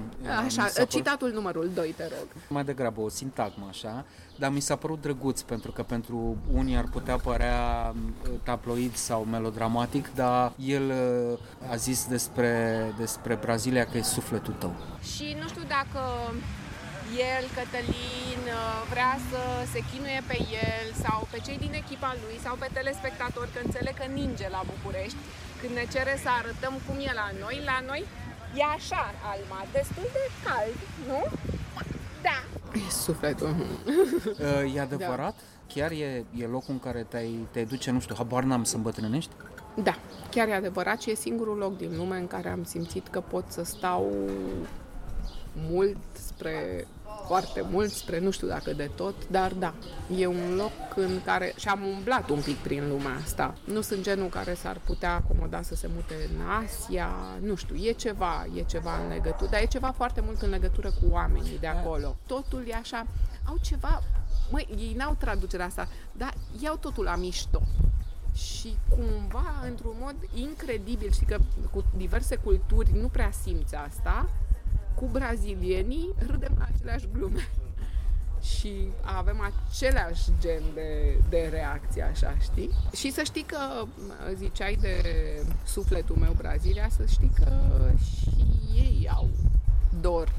[0.45, 0.89] Așa, părut...
[0.89, 2.27] citatul numărul 2, te rog.
[2.47, 6.85] Mai degrabă o sintagmă așa, dar mi s-a părut drăguț pentru că pentru unii ar
[6.91, 10.83] putea părea uh, tabloid sau melodramatic, dar el
[11.31, 12.53] uh, a zis despre,
[12.97, 14.73] despre Brazilia că e sufletul tău.
[15.01, 16.01] Și nu știu dacă
[17.33, 18.41] el, Cătălin,
[18.89, 19.41] vrea să
[19.73, 23.95] se chinuie pe el sau pe cei din echipa lui sau pe telespectatori, că înțeleg
[24.01, 25.19] că ninge la București,
[25.59, 28.03] când ne cere să arătăm cum e la noi, la noi
[28.57, 30.75] E așa, Alma, destul de cald,
[31.07, 31.37] nu?
[32.21, 32.37] Da.
[32.87, 33.55] E sufletul.
[34.39, 35.35] Uh, e adevărat?
[35.35, 35.43] Da.
[35.67, 39.31] Chiar e, e locul în care te-ai, te duce, nu știu, habar n-am să îmbătrânești?
[39.83, 39.95] Da,
[40.31, 43.43] chiar e adevărat și e singurul loc din lume în care am simțit că pot
[43.47, 44.11] să stau
[45.55, 46.87] mult spre
[47.27, 49.73] foarte mult spre nu știu dacă de tot, dar da,
[50.17, 53.53] e un loc în care și am umblat un pic prin lumea asta.
[53.63, 57.09] Nu sunt genul care s-ar putea acomoda să se mute în Asia,
[57.39, 60.87] nu știu, e ceva, e ceva în legătură, dar e ceva foarte mult în legătură
[60.89, 62.15] cu oamenii de acolo.
[62.25, 63.07] Totul e așa,
[63.45, 64.03] au ceva,
[64.51, 67.61] măi, ei n-au traducerea asta, dar iau totul la mișto
[68.33, 71.37] și cumva, într-un mod incredibil, și că
[71.71, 74.29] cu diverse culturi nu prea simți asta,
[74.95, 77.49] cu brazilienii râdem la aceleași glume
[78.57, 82.69] și avem același gen de, de reacție, așa, știi?
[82.95, 83.57] Și să știi că
[84.35, 85.03] ziceai de
[85.65, 87.51] sufletul meu Brazilia, să știi că
[88.03, 89.29] și ei au
[90.01, 90.31] dor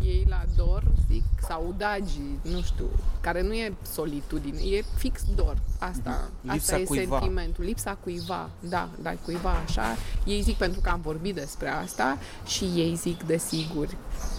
[0.00, 2.88] ei la dor zic saudagi, nu știu,
[3.20, 5.56] care nu e solitudine, e fix dor.
[5.78, 7.18] Asta, Lipsa asta e cuiva.
[7.18, 9.96] sentimentul, lipsa cuiva, da, da, cuiva așa.
[10.24, 13.88] Ei zic pentru că am vorbit despre asta și ei zic desigur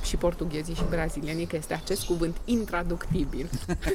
[0.03, 3.49] și portughezii și brazilienii că este acest cuvânt intraductibil.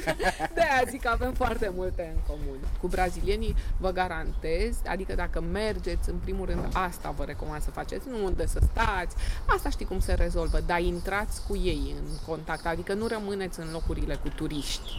[0.55, 2.57] de aia zic că avem foarte multe în comun.
[2.81, 8.07] Cu brazilienii vă garantez, adică dacă mergeți, în primul rând asta vă recomand să faceți,
[8.09, 12.65] nu unde să stați, asta știi cum se rezolvă, dar intrați cu ei în contact,
[12.65, 14.91] adică nu rămâneți în locurile cu turiști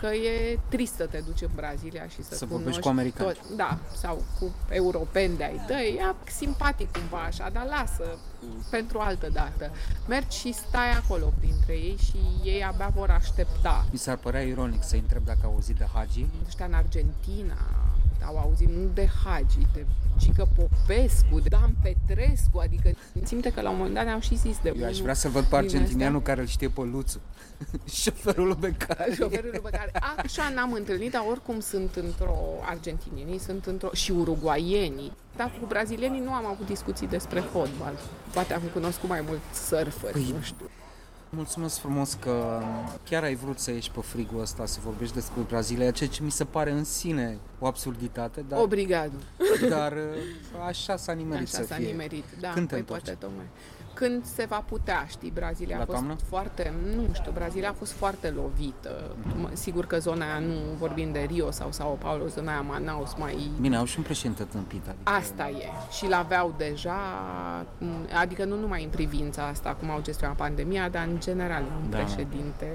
[0.00, 3.32] că e trist să te duci în Brazilia și să, Să cunoști vorbești cu americani.
[3.32, 8.18] Tot, da, sau cu europeni de-ai tăi, e simpatic cumva așa, dar lasă
[8.70, 9.70] pentru altă dată.
[10.08, 13.84] Mergi și stai acolo printre ei și ei abia vor aștepta.
[13.90, 16.26] Mi s-ar părea ironic să întreb dacă au auzit de Hagi.
[16.46, 17.79] Ăștia în Argentina
[18.24, 19.86] au auzit nu de Hagi, de
[20.18, 22.90] Cică Popescu, de Dan Petrescu, adică
[23.22, 25.28] simte că la un moment dat ne-au și zis de Eu aș unul vrea să
[25.28, 27.20] văd pe din argentinianul care îl știe pe Luțu.
[28.02, 29.14] Șoferul pe care...
[29.14, 35.12] șoferul pe care așa n-am întâlnit, dar oricum sunt într-o argentinienii, sunt într-o și uruguaienii.
[35.36, 37.94] Dar cu brazilienii nu am avut discuții despre fotbal.
[38.32, 40.70] Poate am cunoscut mai mult surferi, Păi, nu știu.
[41.32, 42.62] Mulțumesc frumos că
[43.04, 46.30] chiar ai vrut să ieși pe frigul ăsta să vorbești despre Brazilia, ceea ce mi
[46.30, 49.14] se pare în sine o absurditate, dar, Obrigado.
[49.68, 49.94] dar
[50.66, 51.86] așa s-a nimerit Așa să s-a fie.
[51.86, 53.02] nimerit, da, Când te păi întorci?
[53.04, 53.44] poate tocmai.
[54.00, 56.16] Când se va putea, știi, Brazilia La a fost toamnă?
[56.28, 59.10] foarte, nu știu, Brazilia a fost foarte lovită.
[59.40, 63.14] Mă- Sigur că zona aia, nu vorbim de Rio sau Sao Paulo, zona aia Manaus
[63.18, 64.82] mai Bine, au și un președinte tâmpit.
[64.88, 65.64] Adică Asta e.
[65.96, 66.98] Și l-aveau deja,
[67.78, 67.86] m,
[68.20, 71.96] adică nu numai în privința asta, cum au gestionat pandemia, dar în general un Da.
[71.96, 72.66] președinte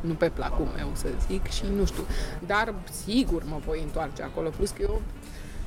[0.00, 2.02] m, nu pe placul meu, să zic, și nu știu.
[2.46, 5.00] Dar sigur mă voi întoarce acolo, plus că eu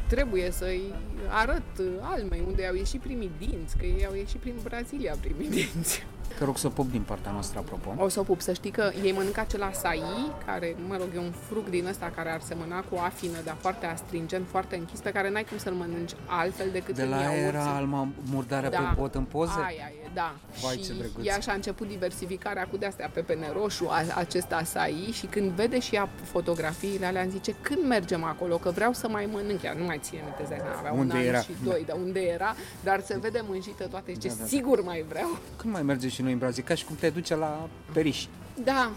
[0.07, 0.93] trebuie să-i
[1.29, 1.61] arăt
[2.01, 6.05] almei unde au ieșit primii dinți, că ei au ieșit prin Brazilia primii dinți.
[6.37, 8.03] Te rog să pup din partea noastră, apropo.
[8.03, 8.41] O să o pup.
[8.41, 10.01] Să știi că ei mănâncă acel açai,
[10.45, 13.85] care, mă rog, e un fruct din ăsta care ar semăna cu afină, dar foarte
[13.85, 17.37] astringent, foarte închis, pe care n-ai cum să-l mănânci altfel decât De în la iaurt.
[17.53, 19.51] era alma murdarea pe bot în poze?
[19.65, 20.35] Aia e, da.
[20.61, 21.25] Vai, și ce drăguț.
[21.25, 25.95] ea și-a început diversificarea cu de-astea pepene roșu, a, acest açai și când vede și
[25.95, 29.61] ea fotografiile alea, îmi zice, când mergem acolo, că vreau să mai mănânc.
[29.63, 31.41] Ea nu mai ține minte, îți dai seama, avea Unde un an era?
[31.41, 34.45] și doi, dar unde era, dar se vede mânjită toate și zice, Da, da.
[34.47, 35.37] sigur mai vreau.
[35.55, 36.67] Când mai mergem și noi în Brazilia?
[36.67, 38.25] Ca și cum te duce la Periș.
[38.63, 38.91] Da,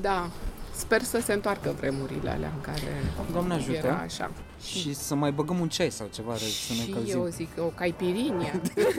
[0.00, 0.30] da.
[0.76, 2.80] Sper să se întoarcă vremurile alea în care
[3.32, 3.76] Doamne ajută.
[3.76, 4.30] era așa.
[4.64, 7.18] Și să mai băgăm un ceai sau ceva, să ne și încălzim.
[7.18, 8.44] eu zic o caipirină,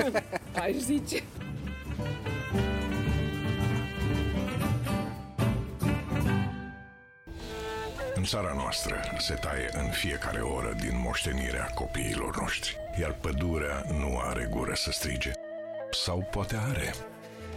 [0.64, 1.24] aș zice.
[8.16, 14.20] În țara noastră se taie în fiecare oră din moștenirea copiilor noștri, iar pădurea nu
[14.20, 15.32] are gură să strige.
[15.92, 16.94] Sau poate are.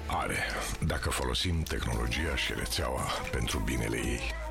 [0.06, 0.38] Are,
[0.86, 4.41] dacă folosim tehnologia și rețeaua pentru binele ei.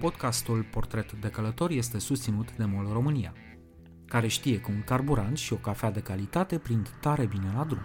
[0.00, 3.32] Podcastul Portret de Călător este susținut de MOL România,
[4.06, 7.80] care știe că un carburant și o cafea de calitate prind tare bine la drum.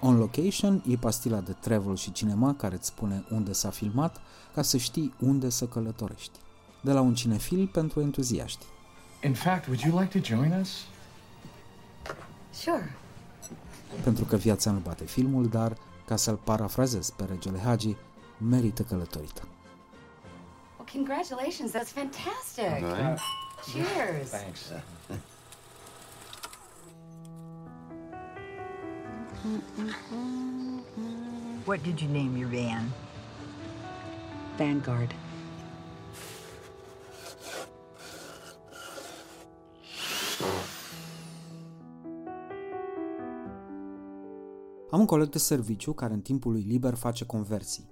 [0.00, 4.20] On Location e pastila de travel și cinema care îți spune unde s-a filmat
[4.54, 6.38] ca să știi unde să călătorești.
[6.82, 8.64] De la un cinefil pentru entuziaști.
[9.22, 10.84] In fact, would you like to join us?
[12.54, 12.94] Sure.
[14.02, 15.76] pentru că viața nu bate filmul, dar
[16.10, 17.96] Ca să-l parafrazez pe regele Hagi,
[18.38, 19.42] merită călătorită.
[20.76, 21.70] Well, congratulations.
[21.70, 22.64] That's fantastic.
[22.64, 23.18] Right.
[23.18, 23.22] Uh,
[23.72, 24.28] Cheers.
[24.30, 24.72] Thanks.
[31.64, 32.84] What did you name your van?
[34.56, 35.14] Vanguard.
[44.90, 47.90] Am un coleg de serviciu care în timpul lui liber face conversii.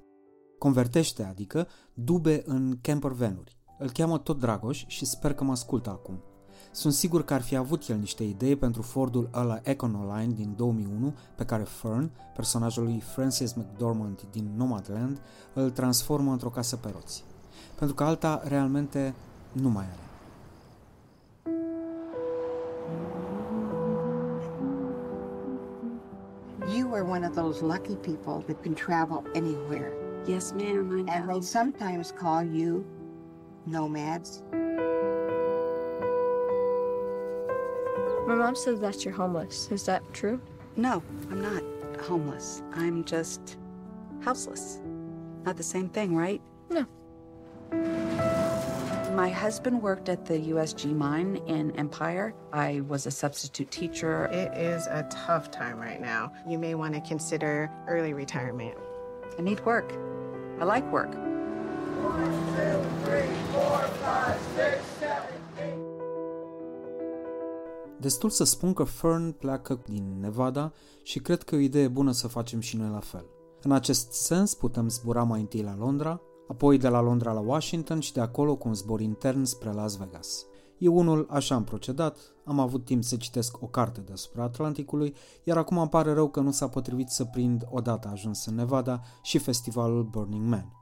[0.58, 3.58] Convertește, adică dube în camper vanuri.
[3.78, 6.22] Îl cheamă tot Dragoș și sper că mă ascultă acum.
[6.70, 11.14] Sunt sigur că ar fi avut el niște idei pentru Fordul ăla Econoline din 2001
[11.36, 15.20] pe care Fern, personajul lui Francis McDormand din Nomadland,
[15.54, 17.24] îl transformă într-o casă pe roți.
[17.74, 19.14] Pentru că alta realmente
[19.52, 20.08] nu mai are.
[22.88, 23.17] You
[26.94, 29.92] are one of those lucky people that can travel anywhere.
[30.26, 30.90] Yes, ma'am.
[30.90, 31.12] I know.
[31.12, 32.84] And they sometimes call you
[33.66, 34.42] nomads.
[38.26, 39.70] My mom says that you're homeless.
[39.70, 40.40] Is that true?
[40.76, 41.62] No, I'm not
[42.02, 42.62] homeless.
[42.74, 43.56] I'm just
[44.20, 44.80] houseless.
[45.46, 46.42] Not the same thing, right?
[46.68, 46.86] No.
[49.24, 52.34] My husband worked at the USG mine in Empire.
[52.52, 54.26] I was a substitute teacher.
[54.26, 56.30] It is a tough time right now.
[56.46, 58.74] You may want to consider early retirement.
[59.36, 59.92] I need work.
[60.60, 61.12] I like work.
[61.16, 65.78] One, two, three, four, five, six, seven, eight.
[68.00, 72.12] Destul să spun că Fern pleacă din Nevada și cred că e o idee bună
[72.12, 73.26] să facem și noi la fel.
[73.62, 78.00] În acest sens putem zbura mai întâi la Londra, apoi de la Londra la Washington
[78.00, 80.46] și de acolo cu un zbor intern spre Las Vegas.
[80.78, 85.56] Eu unul așa am procedat, am avut timp să citesc o carte deasupra Atlanticului, iar
[85.56, 89.38] acum îmi pare rău că nu s-a potrivit să prind odată ajuns în Nevada și
[89.38, 90.72] festivalul Burning Man,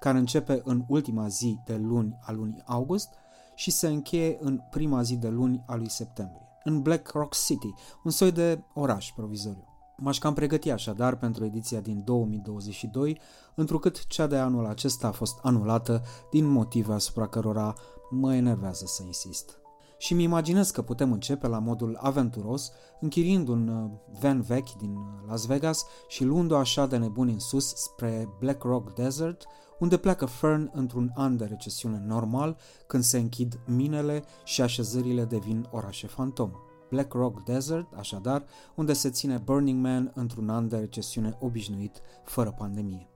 [0.00, 3.08] care începe în ultima zi de luni a lunii august
[3.54, 7.74] și se încheie în prima zi de luni a lui septembrie în Black Rock City,
[8.04, 9.73] un soi de oraș provizoriu.
[9.96, 13.20] M-aș cam pregăti așadar pentru ediția din 2022,
[13.54, 17.74] întrucât cea de anul acesta a fost anulată din motive asupra cărora
[18.10, 19.58] mă enervează să insist.
[19.98, 24.94] Și mi imaginez că putem începe la modul aventuros, închiriind un uh, van vechi din
[24.94, 29.46] uh, Las Vegas și luând-o așa de nebuni în sus spre Black Rock Desert,
[29.78, 35.68] unde pleacă Fern într-un an de recesiune normal, când se închid minele și așezările devin
[35.70, 36.63] orașe fantomă.
[36.94, 42.54] Black Rock Desert, așadar, unde se ține Burning Man într-un an de recesiune obișnuit, fără
[42.58, 43.08] pandemie.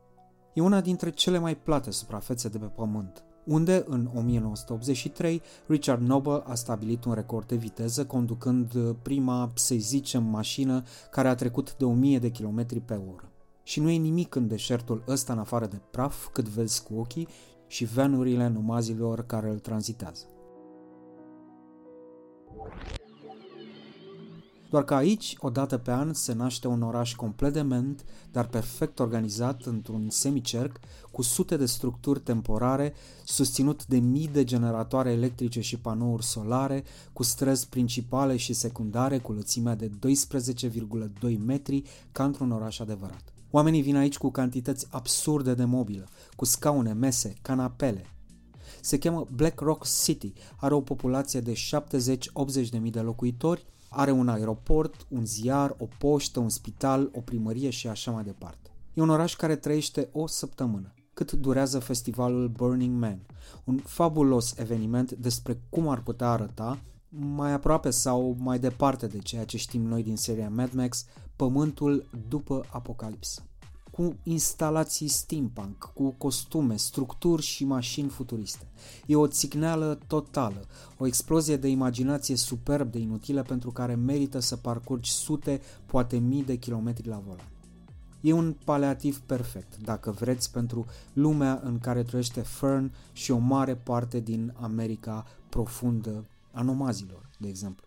[0.54, 6.42] E una dintre cele mai plate suprafețe de pe pământ, unde, în 1983, Richard Noble
[6.44, 11.84] a stabilit un record de viteză conducând prima, să zicem, mașină care a trecut de
[11.84, 15.80] 1000 de km pe oră și nu e nimic în deșertul ăsta în afară de
[15.90, 17.28] praf cât vezi cu ochii
[17.66, 20.26] și venurile numazilor care îl tranzitează.
[24.70, 28.98] Doar că aici, o dată pe an, se naște un oraș complet dement, dar perfect
[28.98, 35.78] organizat într-un semicerc, cu sute de structuri temporare, susținut de mii de generatoare electrice și
[35.78, 39.90] panouri solare, cu străzi principale și secundare cu lățimea de
[41.20, 43.32] 12,2 metri, ca într-un oraș adevărat.
[43.50, 48.04] Oamenii vin aici cu cantități absurde de mobilă, cu scaune, mese, canapele.
[48.80, 54.10] Se cheamă Black Rock City, are o populație de 70-80 de mii de locuitori, are
[54.10, 58.70] un aeroport, un ziar, o poștă, un spital, o primărie și așa mai departe.
[58.94, 63.20] E un oraș care trăiește o săptămână, cât durează festivalul Burning Man,
[63.64, 69.44] un fabulos eveniment despre cum ar putea arăta, mai aproape sau mai departe de ceea
[69.44, 71.04] ce știm noi din seria Mad Max,
[71.36, 73.47] pământul după apocalipsă.
[73.98, 78.66] Cu instalații steampunk, cu costume, structuri și mașini futuriste.
[79.06, 80.66] E o țicneală totală,
[80.98, 86.44] o explozie de imaginație superb de inutilă pentru care merită să parcurgi sute, poate mii
[86.44, 87.48] de kilometri la volan.
[88.20, 93.74] E un paleativ perfect, dacă vreți, pentru lumea în care trăiește Fern și o mare
[93.74, 97.86] parte din America profundă a nomazilor, de exemplu.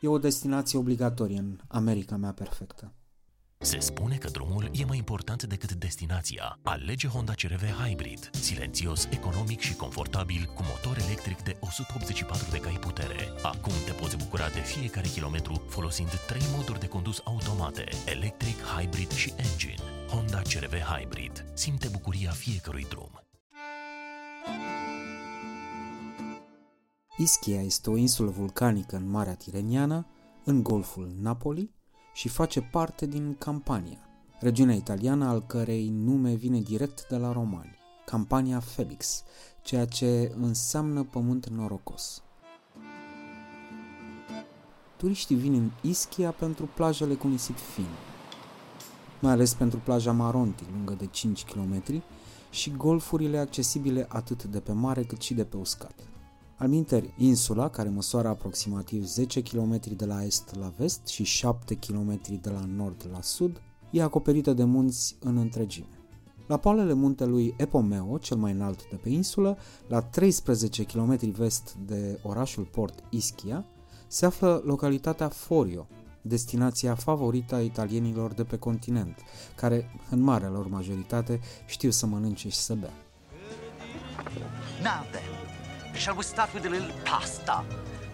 [0.00, 2.92] E o destinație obligatorie în America mea perfectă.
[3.64, 6.58] Se spune că drumul e mai important decât destinația.
[6.62, 12.78] Alege Honda CRV Hybrid, silențios, economic și confortabil, cu motor electric de 184 de cai
[12.80, 13.28] putere.
[13.42, 19.10] Acum te poți bucura de fiecare kilometru folosind trei moduri de condus automate, electric, hybrid
[19.10, 19.82] și engine.
[20.08, 21.44] Honda CRV Hybrid.
[21.54, 23.22] Simte bucuria fiecărui drum.
[27.16, 30.06] Ischia este o insulă vulcanică în Marea Tireniană,
[30.44, 31.73] în golful Napoli
[32.14, 33.98] și face parte din Campania,
[34.40, 39.22] regiunea italiană al cărei nume vine direct de la romani, Campania Felix,
[39.62, 42.22] ceea ce înseamnă pământ norocos.
[44.96, 47.88] Turiștii vin în Ischia pentru plajele cu nisip fin,
[49.20, 52.02] mai ales pentru plaja Maronti, lungă de 5 km,
[52.50, 55.94] și golfurile accesibile atât de pe mare cât și de pe uscat.
[56.64, 62.20] Alminteri, insula, care măsoară aproximativ 10 km de la est la vest și 7 km
[62.40, 63.60] de la nord la sud,
[63.90, 65.98] e acoperită de munți în întregime.
[66.46, 69.58] La poalele muntelui Epomeo, cel mai înalt de pe insulă,
[69.88, 73.64] la 13 km vest de orașul port Ischia,
[74.06, 75.86] se află localitatea Forio,
[76.22, 79.18] destinația favorită a italienilor de pe continent,
[79.56, 82.92] care, în marea lor majoritate, știu să mănânce și să bea.
[84.82, 85.43] Now then,
[85.96, 87.62] shall we start with a little pasta?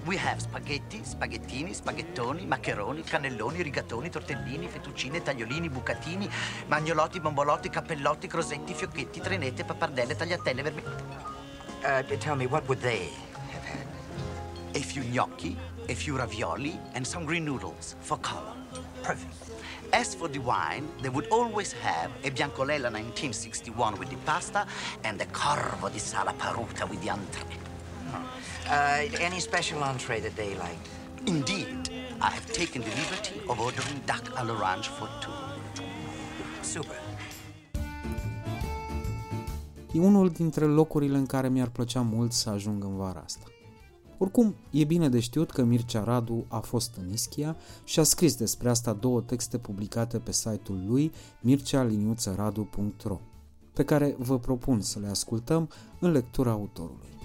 [0.06, 6.28] We have spaghetti, spaghettini, spaghettoni, maccheroni, cannelloni, rigatoni, tortellini, fettuccine, tagliolini, bucatini,
[6.68, 10.82] magnolotti, bombolotti, cappellotti, crosetti, fiocchetti, trenette, pappardelle, tagliatelle, vermi...
[11.82, 13.08] Uh, tell me, what would they
[13.50, 13.86] have had?
[14.74, 15.56] A few gnocchi,
[15.88, 18.54] a few ravioli, and some green noodles for color.
[19.02, 19.34] Perfect.
[19.92, 24.66] As for the wine, they would always have a Biancolella 1961 with the pasta
[25.04, 27.69] and a Corvo di Sala Paruta with the entree.
[28.12, 30.88] Uh, any special entree that they liked?
[31.24, 31.90] Indeed.
[32.20, 35.32] I have taken the liberty of ordering duck à l'orange for two.
[36.62, 36.96] Super.
[39.92, 43.44] E unul dintre locurile în care mi-ar plăcea mult să ajung în vara asta.
[44.18, 48.34] Oricum, e bine de știut că Mircea Radu a fost în Ischia și a scris
[48.36, 53.20] despre asta două texte publicate pe site-ul lui mircealiniuțăradu.ro
[53.72, 57.19] pe care vă propun să le ascultăm în lectura autorului.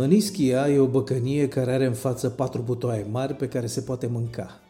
[0.00, 3.80] În Ischia e o băcănie care are în față patru butoaie mari pe care se
[3.80, 4.60] poate mânca.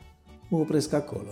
[0.48, 1.30] Mă opresc acolo.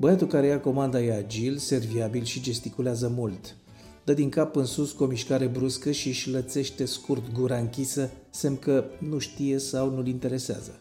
[0.00, 3.56] Băiatul care ia comanda e agil, serviabil și gesticulează mult–
[4.04, 8.10] dă din cap în sus cu o mișcare bruscă și își lățește scurt gura închisă,
[8.30, 10.80] semn că nu știe sau nu-l interesează.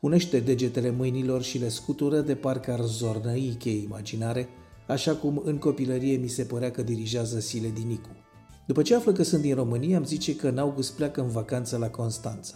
[0.00, 4.48] Unește degetele mâinilor și le scutură de parcă ar zornăi cheie imaginare,
[4.86, 8.25] așa cum în copilărie mi se părea că dirigează Sile din Nicu.
[8.66, 11.76] După ce află că sunt din România, îmi zice că în august pleacă în vacanță
[11.76, 12.54] la Constanța.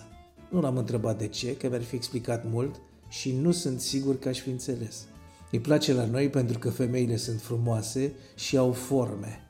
[0.50, 4.28] Nu l-am întrebat de ce, că mi-ar fi explicat mult și nu sunt sigur că
[4.28, 5.04] aș fi înțeles.
[5.50, 9.40] Îi place la noi pentru că femeile sunt frumoase și au forme,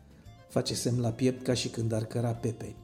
[0.49, 2.77] face semn la piept ca și când ar căra pepeni.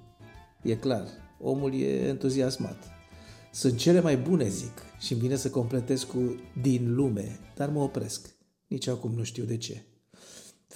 [0.63, 1.07] E clar,
[1.41, 2.83] omul e entuziasmat.
[3.53, 7.83] Sunt cele mai bune, zic, și îmi vine să completez cu din lume, dar mă
[7.83, 8.35] opresc.
[8.67, 9.85] Nici acum nu știu de ce.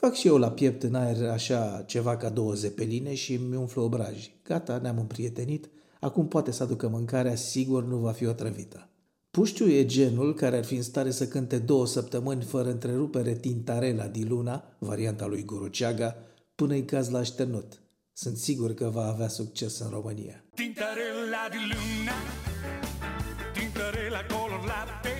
[0.00, 3.82] Fac și eu la piept în aer așa ceva ca două zepeline și îmi umflă
[3.82, 4.34] obraji.
[4.44, 5.68] Gata, ne-am împrietenit,
[6.00, 8.88] acum poate să aducă mâncarea, sigur nu va fi otrăvită.
[9.30, 14.06] Puștiu e genul care ar fi în stare să cânte două săptămâni fără întrerupere Tintarela
[14.06, 16.16] di Luna, varianta lui Guruceaga,
[16.54, 17.82] până-i caz la așternut.
[18.12, 20.44] Sunt sigur că va avea succes în România.
[20.54, 22.16] Tintarella di luna,
[23.52, 25.12] tintarella color latte,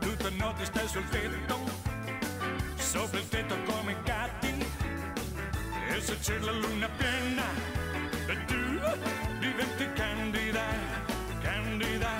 [0.00, 1.58] tutta notte stai sul tetto,
[2.92, 4.52] sopra il tetto come gatti,
[5.92, 7.48] e se c'è la luna piena,
[8.32, 8.60] e tu
[9.38, 10.66] diventi candida,
[11.40, 12.12] candida,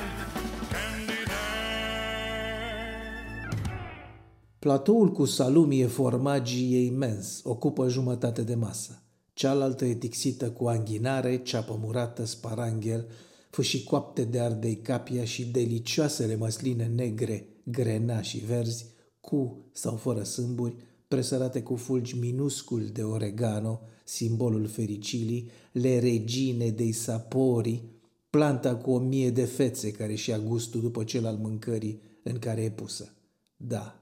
[4.58, 9.02] Platoul cu salumie formagii e imens, ocupă jumătate de masă.
[9.32, 13.06] Cealaltă e tixită cu anghinare, ceapă murată, sparanghel,
[13.50, 18.86] fâșii coapte de ardei capia și delicioasele măsline negre, grena și verzi,
[19.20, 20.74] cu sau fără sâmburi,
[21.08, 27.84] presărate cu fulgi minusculi de oregano, simbolul fericilii, le regine dei sapori,
[28.30, 32.62] planta cu o mie de fețe care și-a gustul după cel al mâncării în care
[32.62, 33.12] e pusă.
[33.56, 34.00] Da,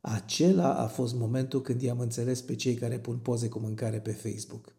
[0.00, 4.12] acela a fost momentul când i-am înțeles pe cei care pun poze cu mâncare pe
[4.12, 4.74] Facebook.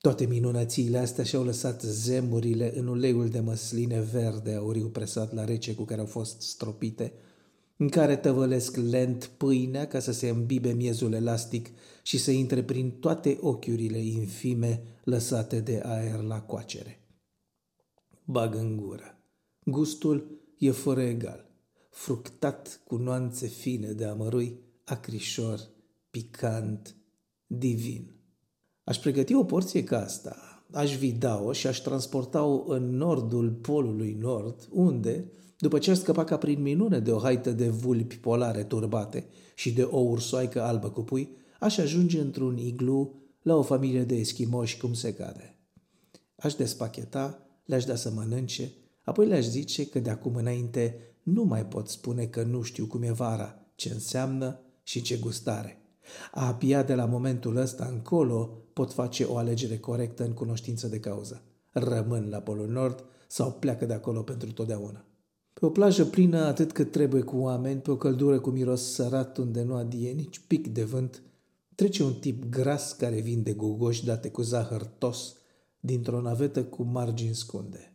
[0.00, 5.74] Toate minunățiile astea și-au lăsat zemurile în uleiul de măsline verde auriu presat la rece
[5.74, 7.12] cu care au fost stropite,
[7.76, 11.70] în care tăvălesc lent pâinea ca să se îmbibe miezul elastic
[12.02, 17.00] și să intre prin toate ochiurile infime lăsate de aer la coacere.
[18.24, 19.18] Bag în gură.
[19.64, 21.44] Gustul e fără egal
[21.94, 25.60] fructat cu nuanțe fine de amărui, acrișor,
[26.10, 26.96] picant,
[27.46, 28.14] divin.
[28.84, 34.68] Aș pregăti o porție ca asta, aș vida-o și aș transporta-o în nordul polului nord,
[34.70, 35.30] unde,
[35.64, 39.72] după ce aș scăpa ca prin minune de o haită de vulpi polare turbate și
[39.72, 44.76] de o ursoaică albă cu pui, aș ajunge într-un iglu la o familie de eschimoși
[44.76, 45.58] cum se cade.
[46.36, 51.66] Aș despacheta, le-aș da să mănânce, apoi le-aș zice că de acum înainte nu mai
[51.66, 55.82] pot spune că nu știu cum e vara, ce înseamnă și ce gustare.
[56.32, 61.42] Abia de la momentul ăsta încolo pot face o alegere corectă în cunoștință de cauză.
[61.70, 65.04] Rămân la Polul Nord sau pleacă de acolo pentru totdeauna.
[65.54, 69.36] Pe o plajă plină atât cât trebuie cu oameni, pe o căldură cu miros sărat
[69.36, 71.22] unde nu adie nici pic de vânt,
[71.74, 75.36] trece un tip gras care vinde gogoși date cu zahăr tos
[75.80, 77.92] dintr-o navetă cu margini scunde.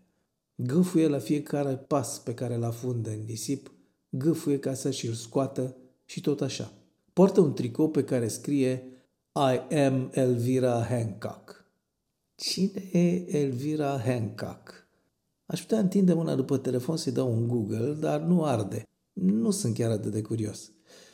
[0.56, 3.72] Gâfâie la fiecare pas pe care îl afundă în nisip,
[4.10, 6.74] gâfâie ca să și-l scoată și tot așa.
[7.14, 8.84] Poartă un tricou pe care scrie
[9.34, 11.66] I am Elvira Hancock.
[12.36, 14.79] Cine e Elvira Hancock?
[15.52, 18.84] Aș putea întinde mâna după telefon să-i dau un Google, dar nu arde.
[19.14, 20.72] Nu sunt chiar atât de curios.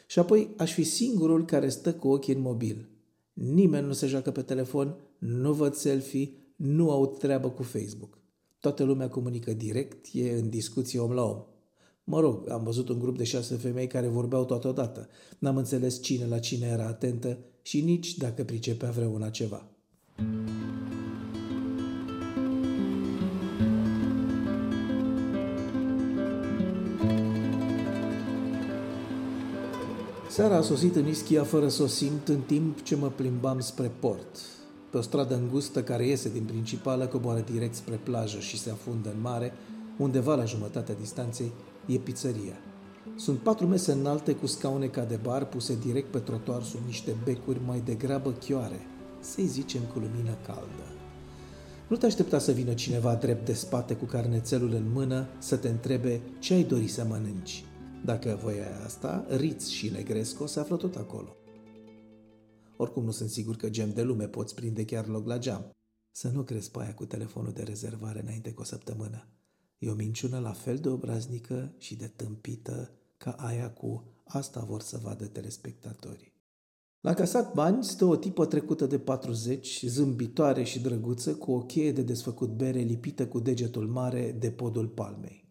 [0.08, 2.90] Și apoi aș fi singurul care stă cu ochii în mobil.
[3.34, 8.18] Nimeni nu se joacă pe telefon, nu văd selfie, nu aud treabă cu Facebook.
[8.60, 11.44] Toată lumea comunică direct, e în discuție om la om.
[12.04, 15.10] Mă rog, am văzut un grup de șase femei care vorbeau totodată.
[15.40, 19.70] N-am înțeles cine la cine era atentă și nici dacă pricepea vreuna ceva.
[30.36, 33.92] Seara a sosit în Ischia fără să o simt în timp ce mă plimbam spre
[34.00, 34.40] port.
[34.90, 39.10] Pe o stradă îngustă care iese din principală coboară direct spre plajă și se afundă
[39.10, 39.54] în mare,
[39.98, 41.52] undeva la jumătatea distanței
[41.86, 42.58] e pizzeria.
[43.16, 47.16] Sunt patru mese înalte cu scaune ca de bar puse direct pe trotuar sub niște
[47.24, 48.88] becuri mai degrabă chioare,
[49.20, 50.88] să-i zicem cu lumină caldă.
[51.88, 55.68] Nu te aștepta să vină cineva drept de spate cu carnețelul în mână să te
[55.68, 57.66] întrebe ce ai dori să mănânci.
[58.06, 61.36] Dacă voia asta, Ritz și Negresco se află tot acolo.
[62.78, 65.72] Oricum nu sunt sigur că gem de lume poți prinde chiar loc la geam.
[66.12, 69.28] Să nu crezi pe aia cu telefonul de rezervare înainte cu o săptămână.
[69.78, 74.82] E o minciună la fel de obraznică și de tâmpită ca aia cu asta vor
[74.82, 76.34] să vadă telespectatorii.
[77.02, 81.92] La casat bani stă o tipă trecută de 40, zâmbitoare și drăguță, cu o cheie
[81.92, 85.45] de desfăcut bere lipită cu degetul mare de podul palmei.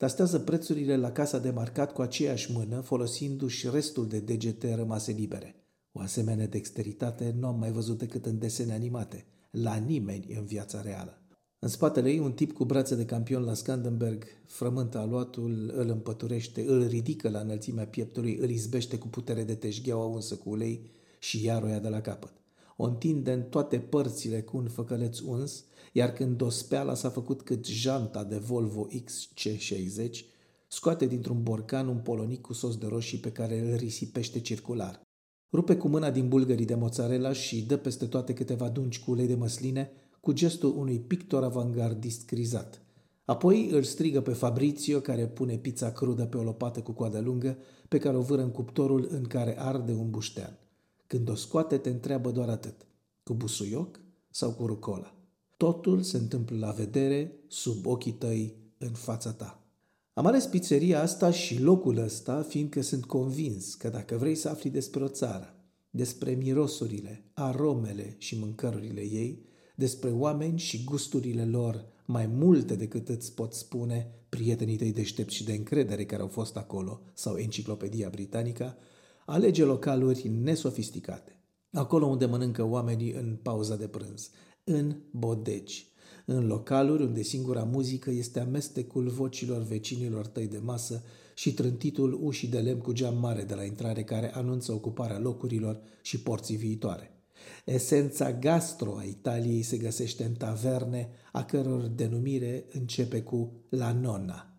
[0.00, 5.54] Tastează prețurile la casa de marcat cu aceeași mână, folosindu-și restul de degete rămase libere.
[5.92, 10.80] O asemenea dexteritate nu am mai văzut decât în desene animate, la nimeni în viața
[10.80, 11.22] reală.
[11.58, 16.64] În spatele ei, un tip cu brațe de campion la Scandenberg frământă aluatul, îl împăturește,
[16.66, 21.44] îl ridică la înălțimea pieptului, îl izbește cu putere de teșgheaua unsă cu ulei și
[21.44, 22.32] iar o ia de la capăt.
[22.76, 27.66] O întinde în toate părțile cu un făcăleț uns, iar când dospeala s-a făcut cât
[27.66, 30.10] janta de Volvo XC60,
[30.68, 35.00] scoate dintr-un borcan un polonic cu sos de roșii pe care îl risipește circular.
[35.52, 39.26] Rupe cu mâna din bulgării de mozzarella și dă peste toate câteva dungi cu ulei
[39.26, 42.82] de măsline, cu gestul unui pictor avangardist crizat.
[43.24, 47.58] Apoi îl strigă pe Fabrizio, care pune pizza crudă pe o lopată cu coadă lungă,
[47.88, 50.58] pe care o vâră în cuptorul în care arde un buștean.
[51.06, 52.86] Când o scoate, te întreabă doar atât.
[53.22, 55.19] Cu busuioc sau cu rucola?
[55.60, 59.64] Totul se întâmplă la vedere, sub ochii tăi, în fața ta.
[60.12, 64.70] Am ales pizzeria asta și locul ăsta, fiindcă sunt convins că dacă vrei să afli
[64.70, 65.54] despre o țară,
[65.90, 69.44] despre mirosurile, aromele și mâncărurile ei,
[69.74, 75.44] despre oameni și gusturile lor mai multe decât îți pot spune prietenii tăi deștepți și
[75.44, 78.76] de încredere care au fost acolo sau enciclopedia britanică,
[79.26, 81.34] alege localuri nesofisticate.
[81.72, 84.30] Acolo unde mănâncă oamenii în pauza de prânz,
[84.64, 85.88] în bodegi,
[86.26, 91.02] în localuri unde singura muzică este amestecul vocilor vecinilor tăi de masă
[91.34, 95.80] și trântitul ușii de lemn cu geam mare de la intrare care anunță ocuparea locurilor
[96.02, 97.14] și porții viitoare.
[97.64, 104.58] Esența gastro a Italiei se găsește în taverne, a căror denumire începe cu la nonna,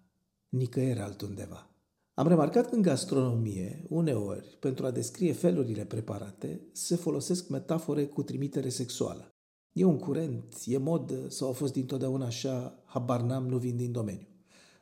[0.49, 1.69] nicăieri altundeva.
[2.13, 8.23] Am remarcat că în gastronomie, uneori, pentru a descrie felurile preparate, se folosesc metafore cu
[8.23, 9.30] trimitere sexuală.
[9.73, 13.91] E un curent, e mod sau a fost dintotdeauna așa, habar n-am, nu vin din
[13.91, 14.27] domeniu.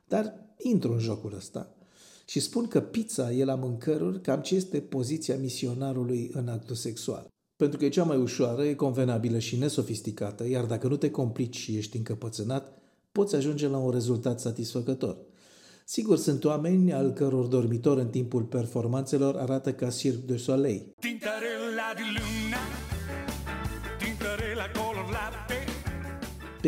[0.08, 1.74] Dar intru în jocul ăsta
[2.26, 7.28] și spun că pizza e la mâncăruri cam ce este poziția misionarului în actul sexual.
[7.56, 11.58] Pentru că e cea mai ușoară, e convenabilă și nesofisticată, iar dacă nu te complici
[11.58, 12.78] și ești încăpățânat,
[13.12, 15.18] poți ajunge la un rezultat satisfăcător.
[15.86, 20.94] Sigur, sunt oameni al căror dormitor în timpul performanțelor arată ca Cirque de Soleil.
[21.00, 21.18] Pe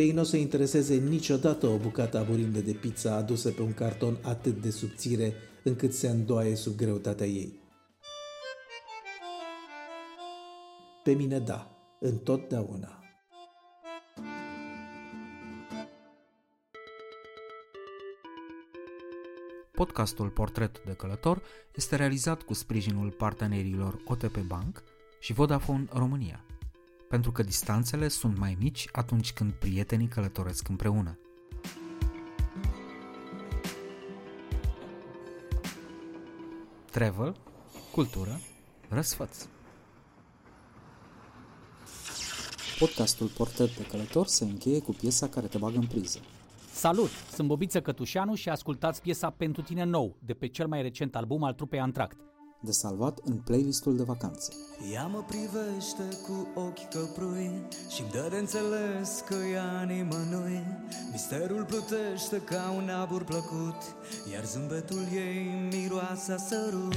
[0.01, 4.17] ei nu o să intereseze niciodată o bucată aburindă de pizza adusă pe un carton
[4.21, 5.33] atât de subțire
[5.63, 7.59] încât se îndoaie sub greutatea ei.
[11.03, 12.95] Pe mine da, întotdeauna.
[19.71, 21.41] Podcastul Portret de Călător
[21.75, 24.83] este realizat cu sprijinul partenerilor OTP Bank
[25.19, 26.45] și Vodafone România,
[27.11, 31.19] pentru că distanțele sunt mai mici atunci când prietenii călătoresc împreună.
[36.91, 37.35] Travel,
[37.91, 38.39] cultură,
[38.89, 39.45] răsfăț.
[42.79, 46.19] Podcastul Portret de Călător se încheie cu piesa care te bagă în priză.
[46.71, 47.09] Salut!
[47.33, 51.43] Sunt Bobiță Cătușanu și ascultați piesa Pentru tine nou, de pe cel mai recent album
[51.43, 52.30] al trupei Antract.
[52.63, 54.51] De salvat în playlistul de vacanță.
[54.93, 57.51] Ea mă privește cu ochi căprui
[57.89, 60.63] și dă de înțeles că ea nimănui
[61.11, 63.79] Misterul plutește ca un abur plăcut
[64.31, 66.95] Iar zâmbetul ei miroase a sărut.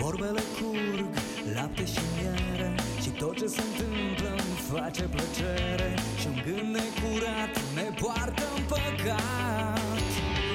[0.00, 1.08] Vorbele curg,
[1.54, 5.90] lapte și miere Și tot ce se întâmplă îmi face plăcere.
[6.20, 10.08] Și un gând necurat ne poartă în păcat.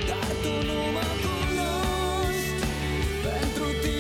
[0.10, 2.66] Dar tu nu mă cunoști
[3.26, 3.93] Pentru tine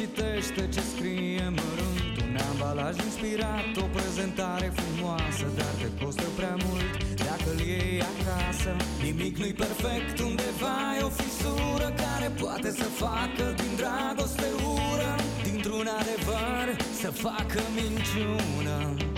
[0.00, 2.09] citește ce scrie mărunt
[2.70, 8.72] Un ambalaj inspirat, o prezentare frumoasă Dar te costă prea mult dacă îl iei acasă
[9.02, 15.10] Nimic nu-i perfect, undeva e o fisură Care poate să facă din dragoste ură
[15.42, 16.66] Dintr-un adevăr
[17.00, 19.09] să facă minciună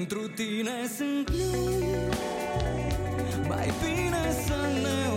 [0.00, 2.08] Pentru tine sunt nou
[3.48, 5.09] Mai bine să ne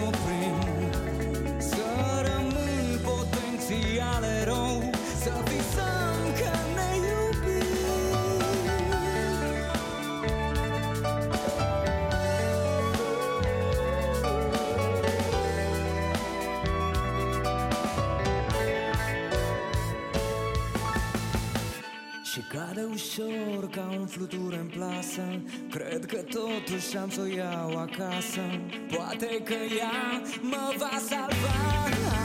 [22.94, 25.42] ușor ca un flutur în plasă.
[25.70, 28.42] Cred că totuși am să o iau acasă.
[28.96, 32.23] Poate că ea mă va salva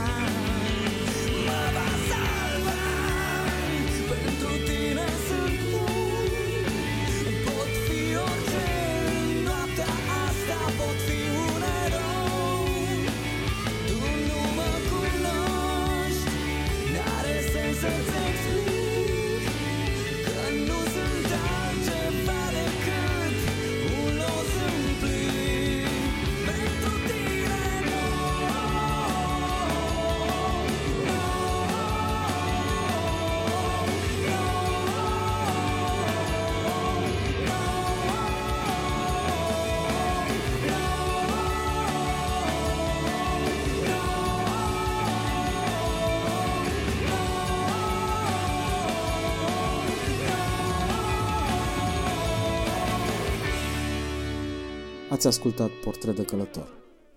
[55.19, 56.69] Ați ascultat Portret de Călător.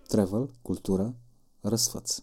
[0.08, 1.16] Travel, cultură,
[1.62, 2.18] răsfăț.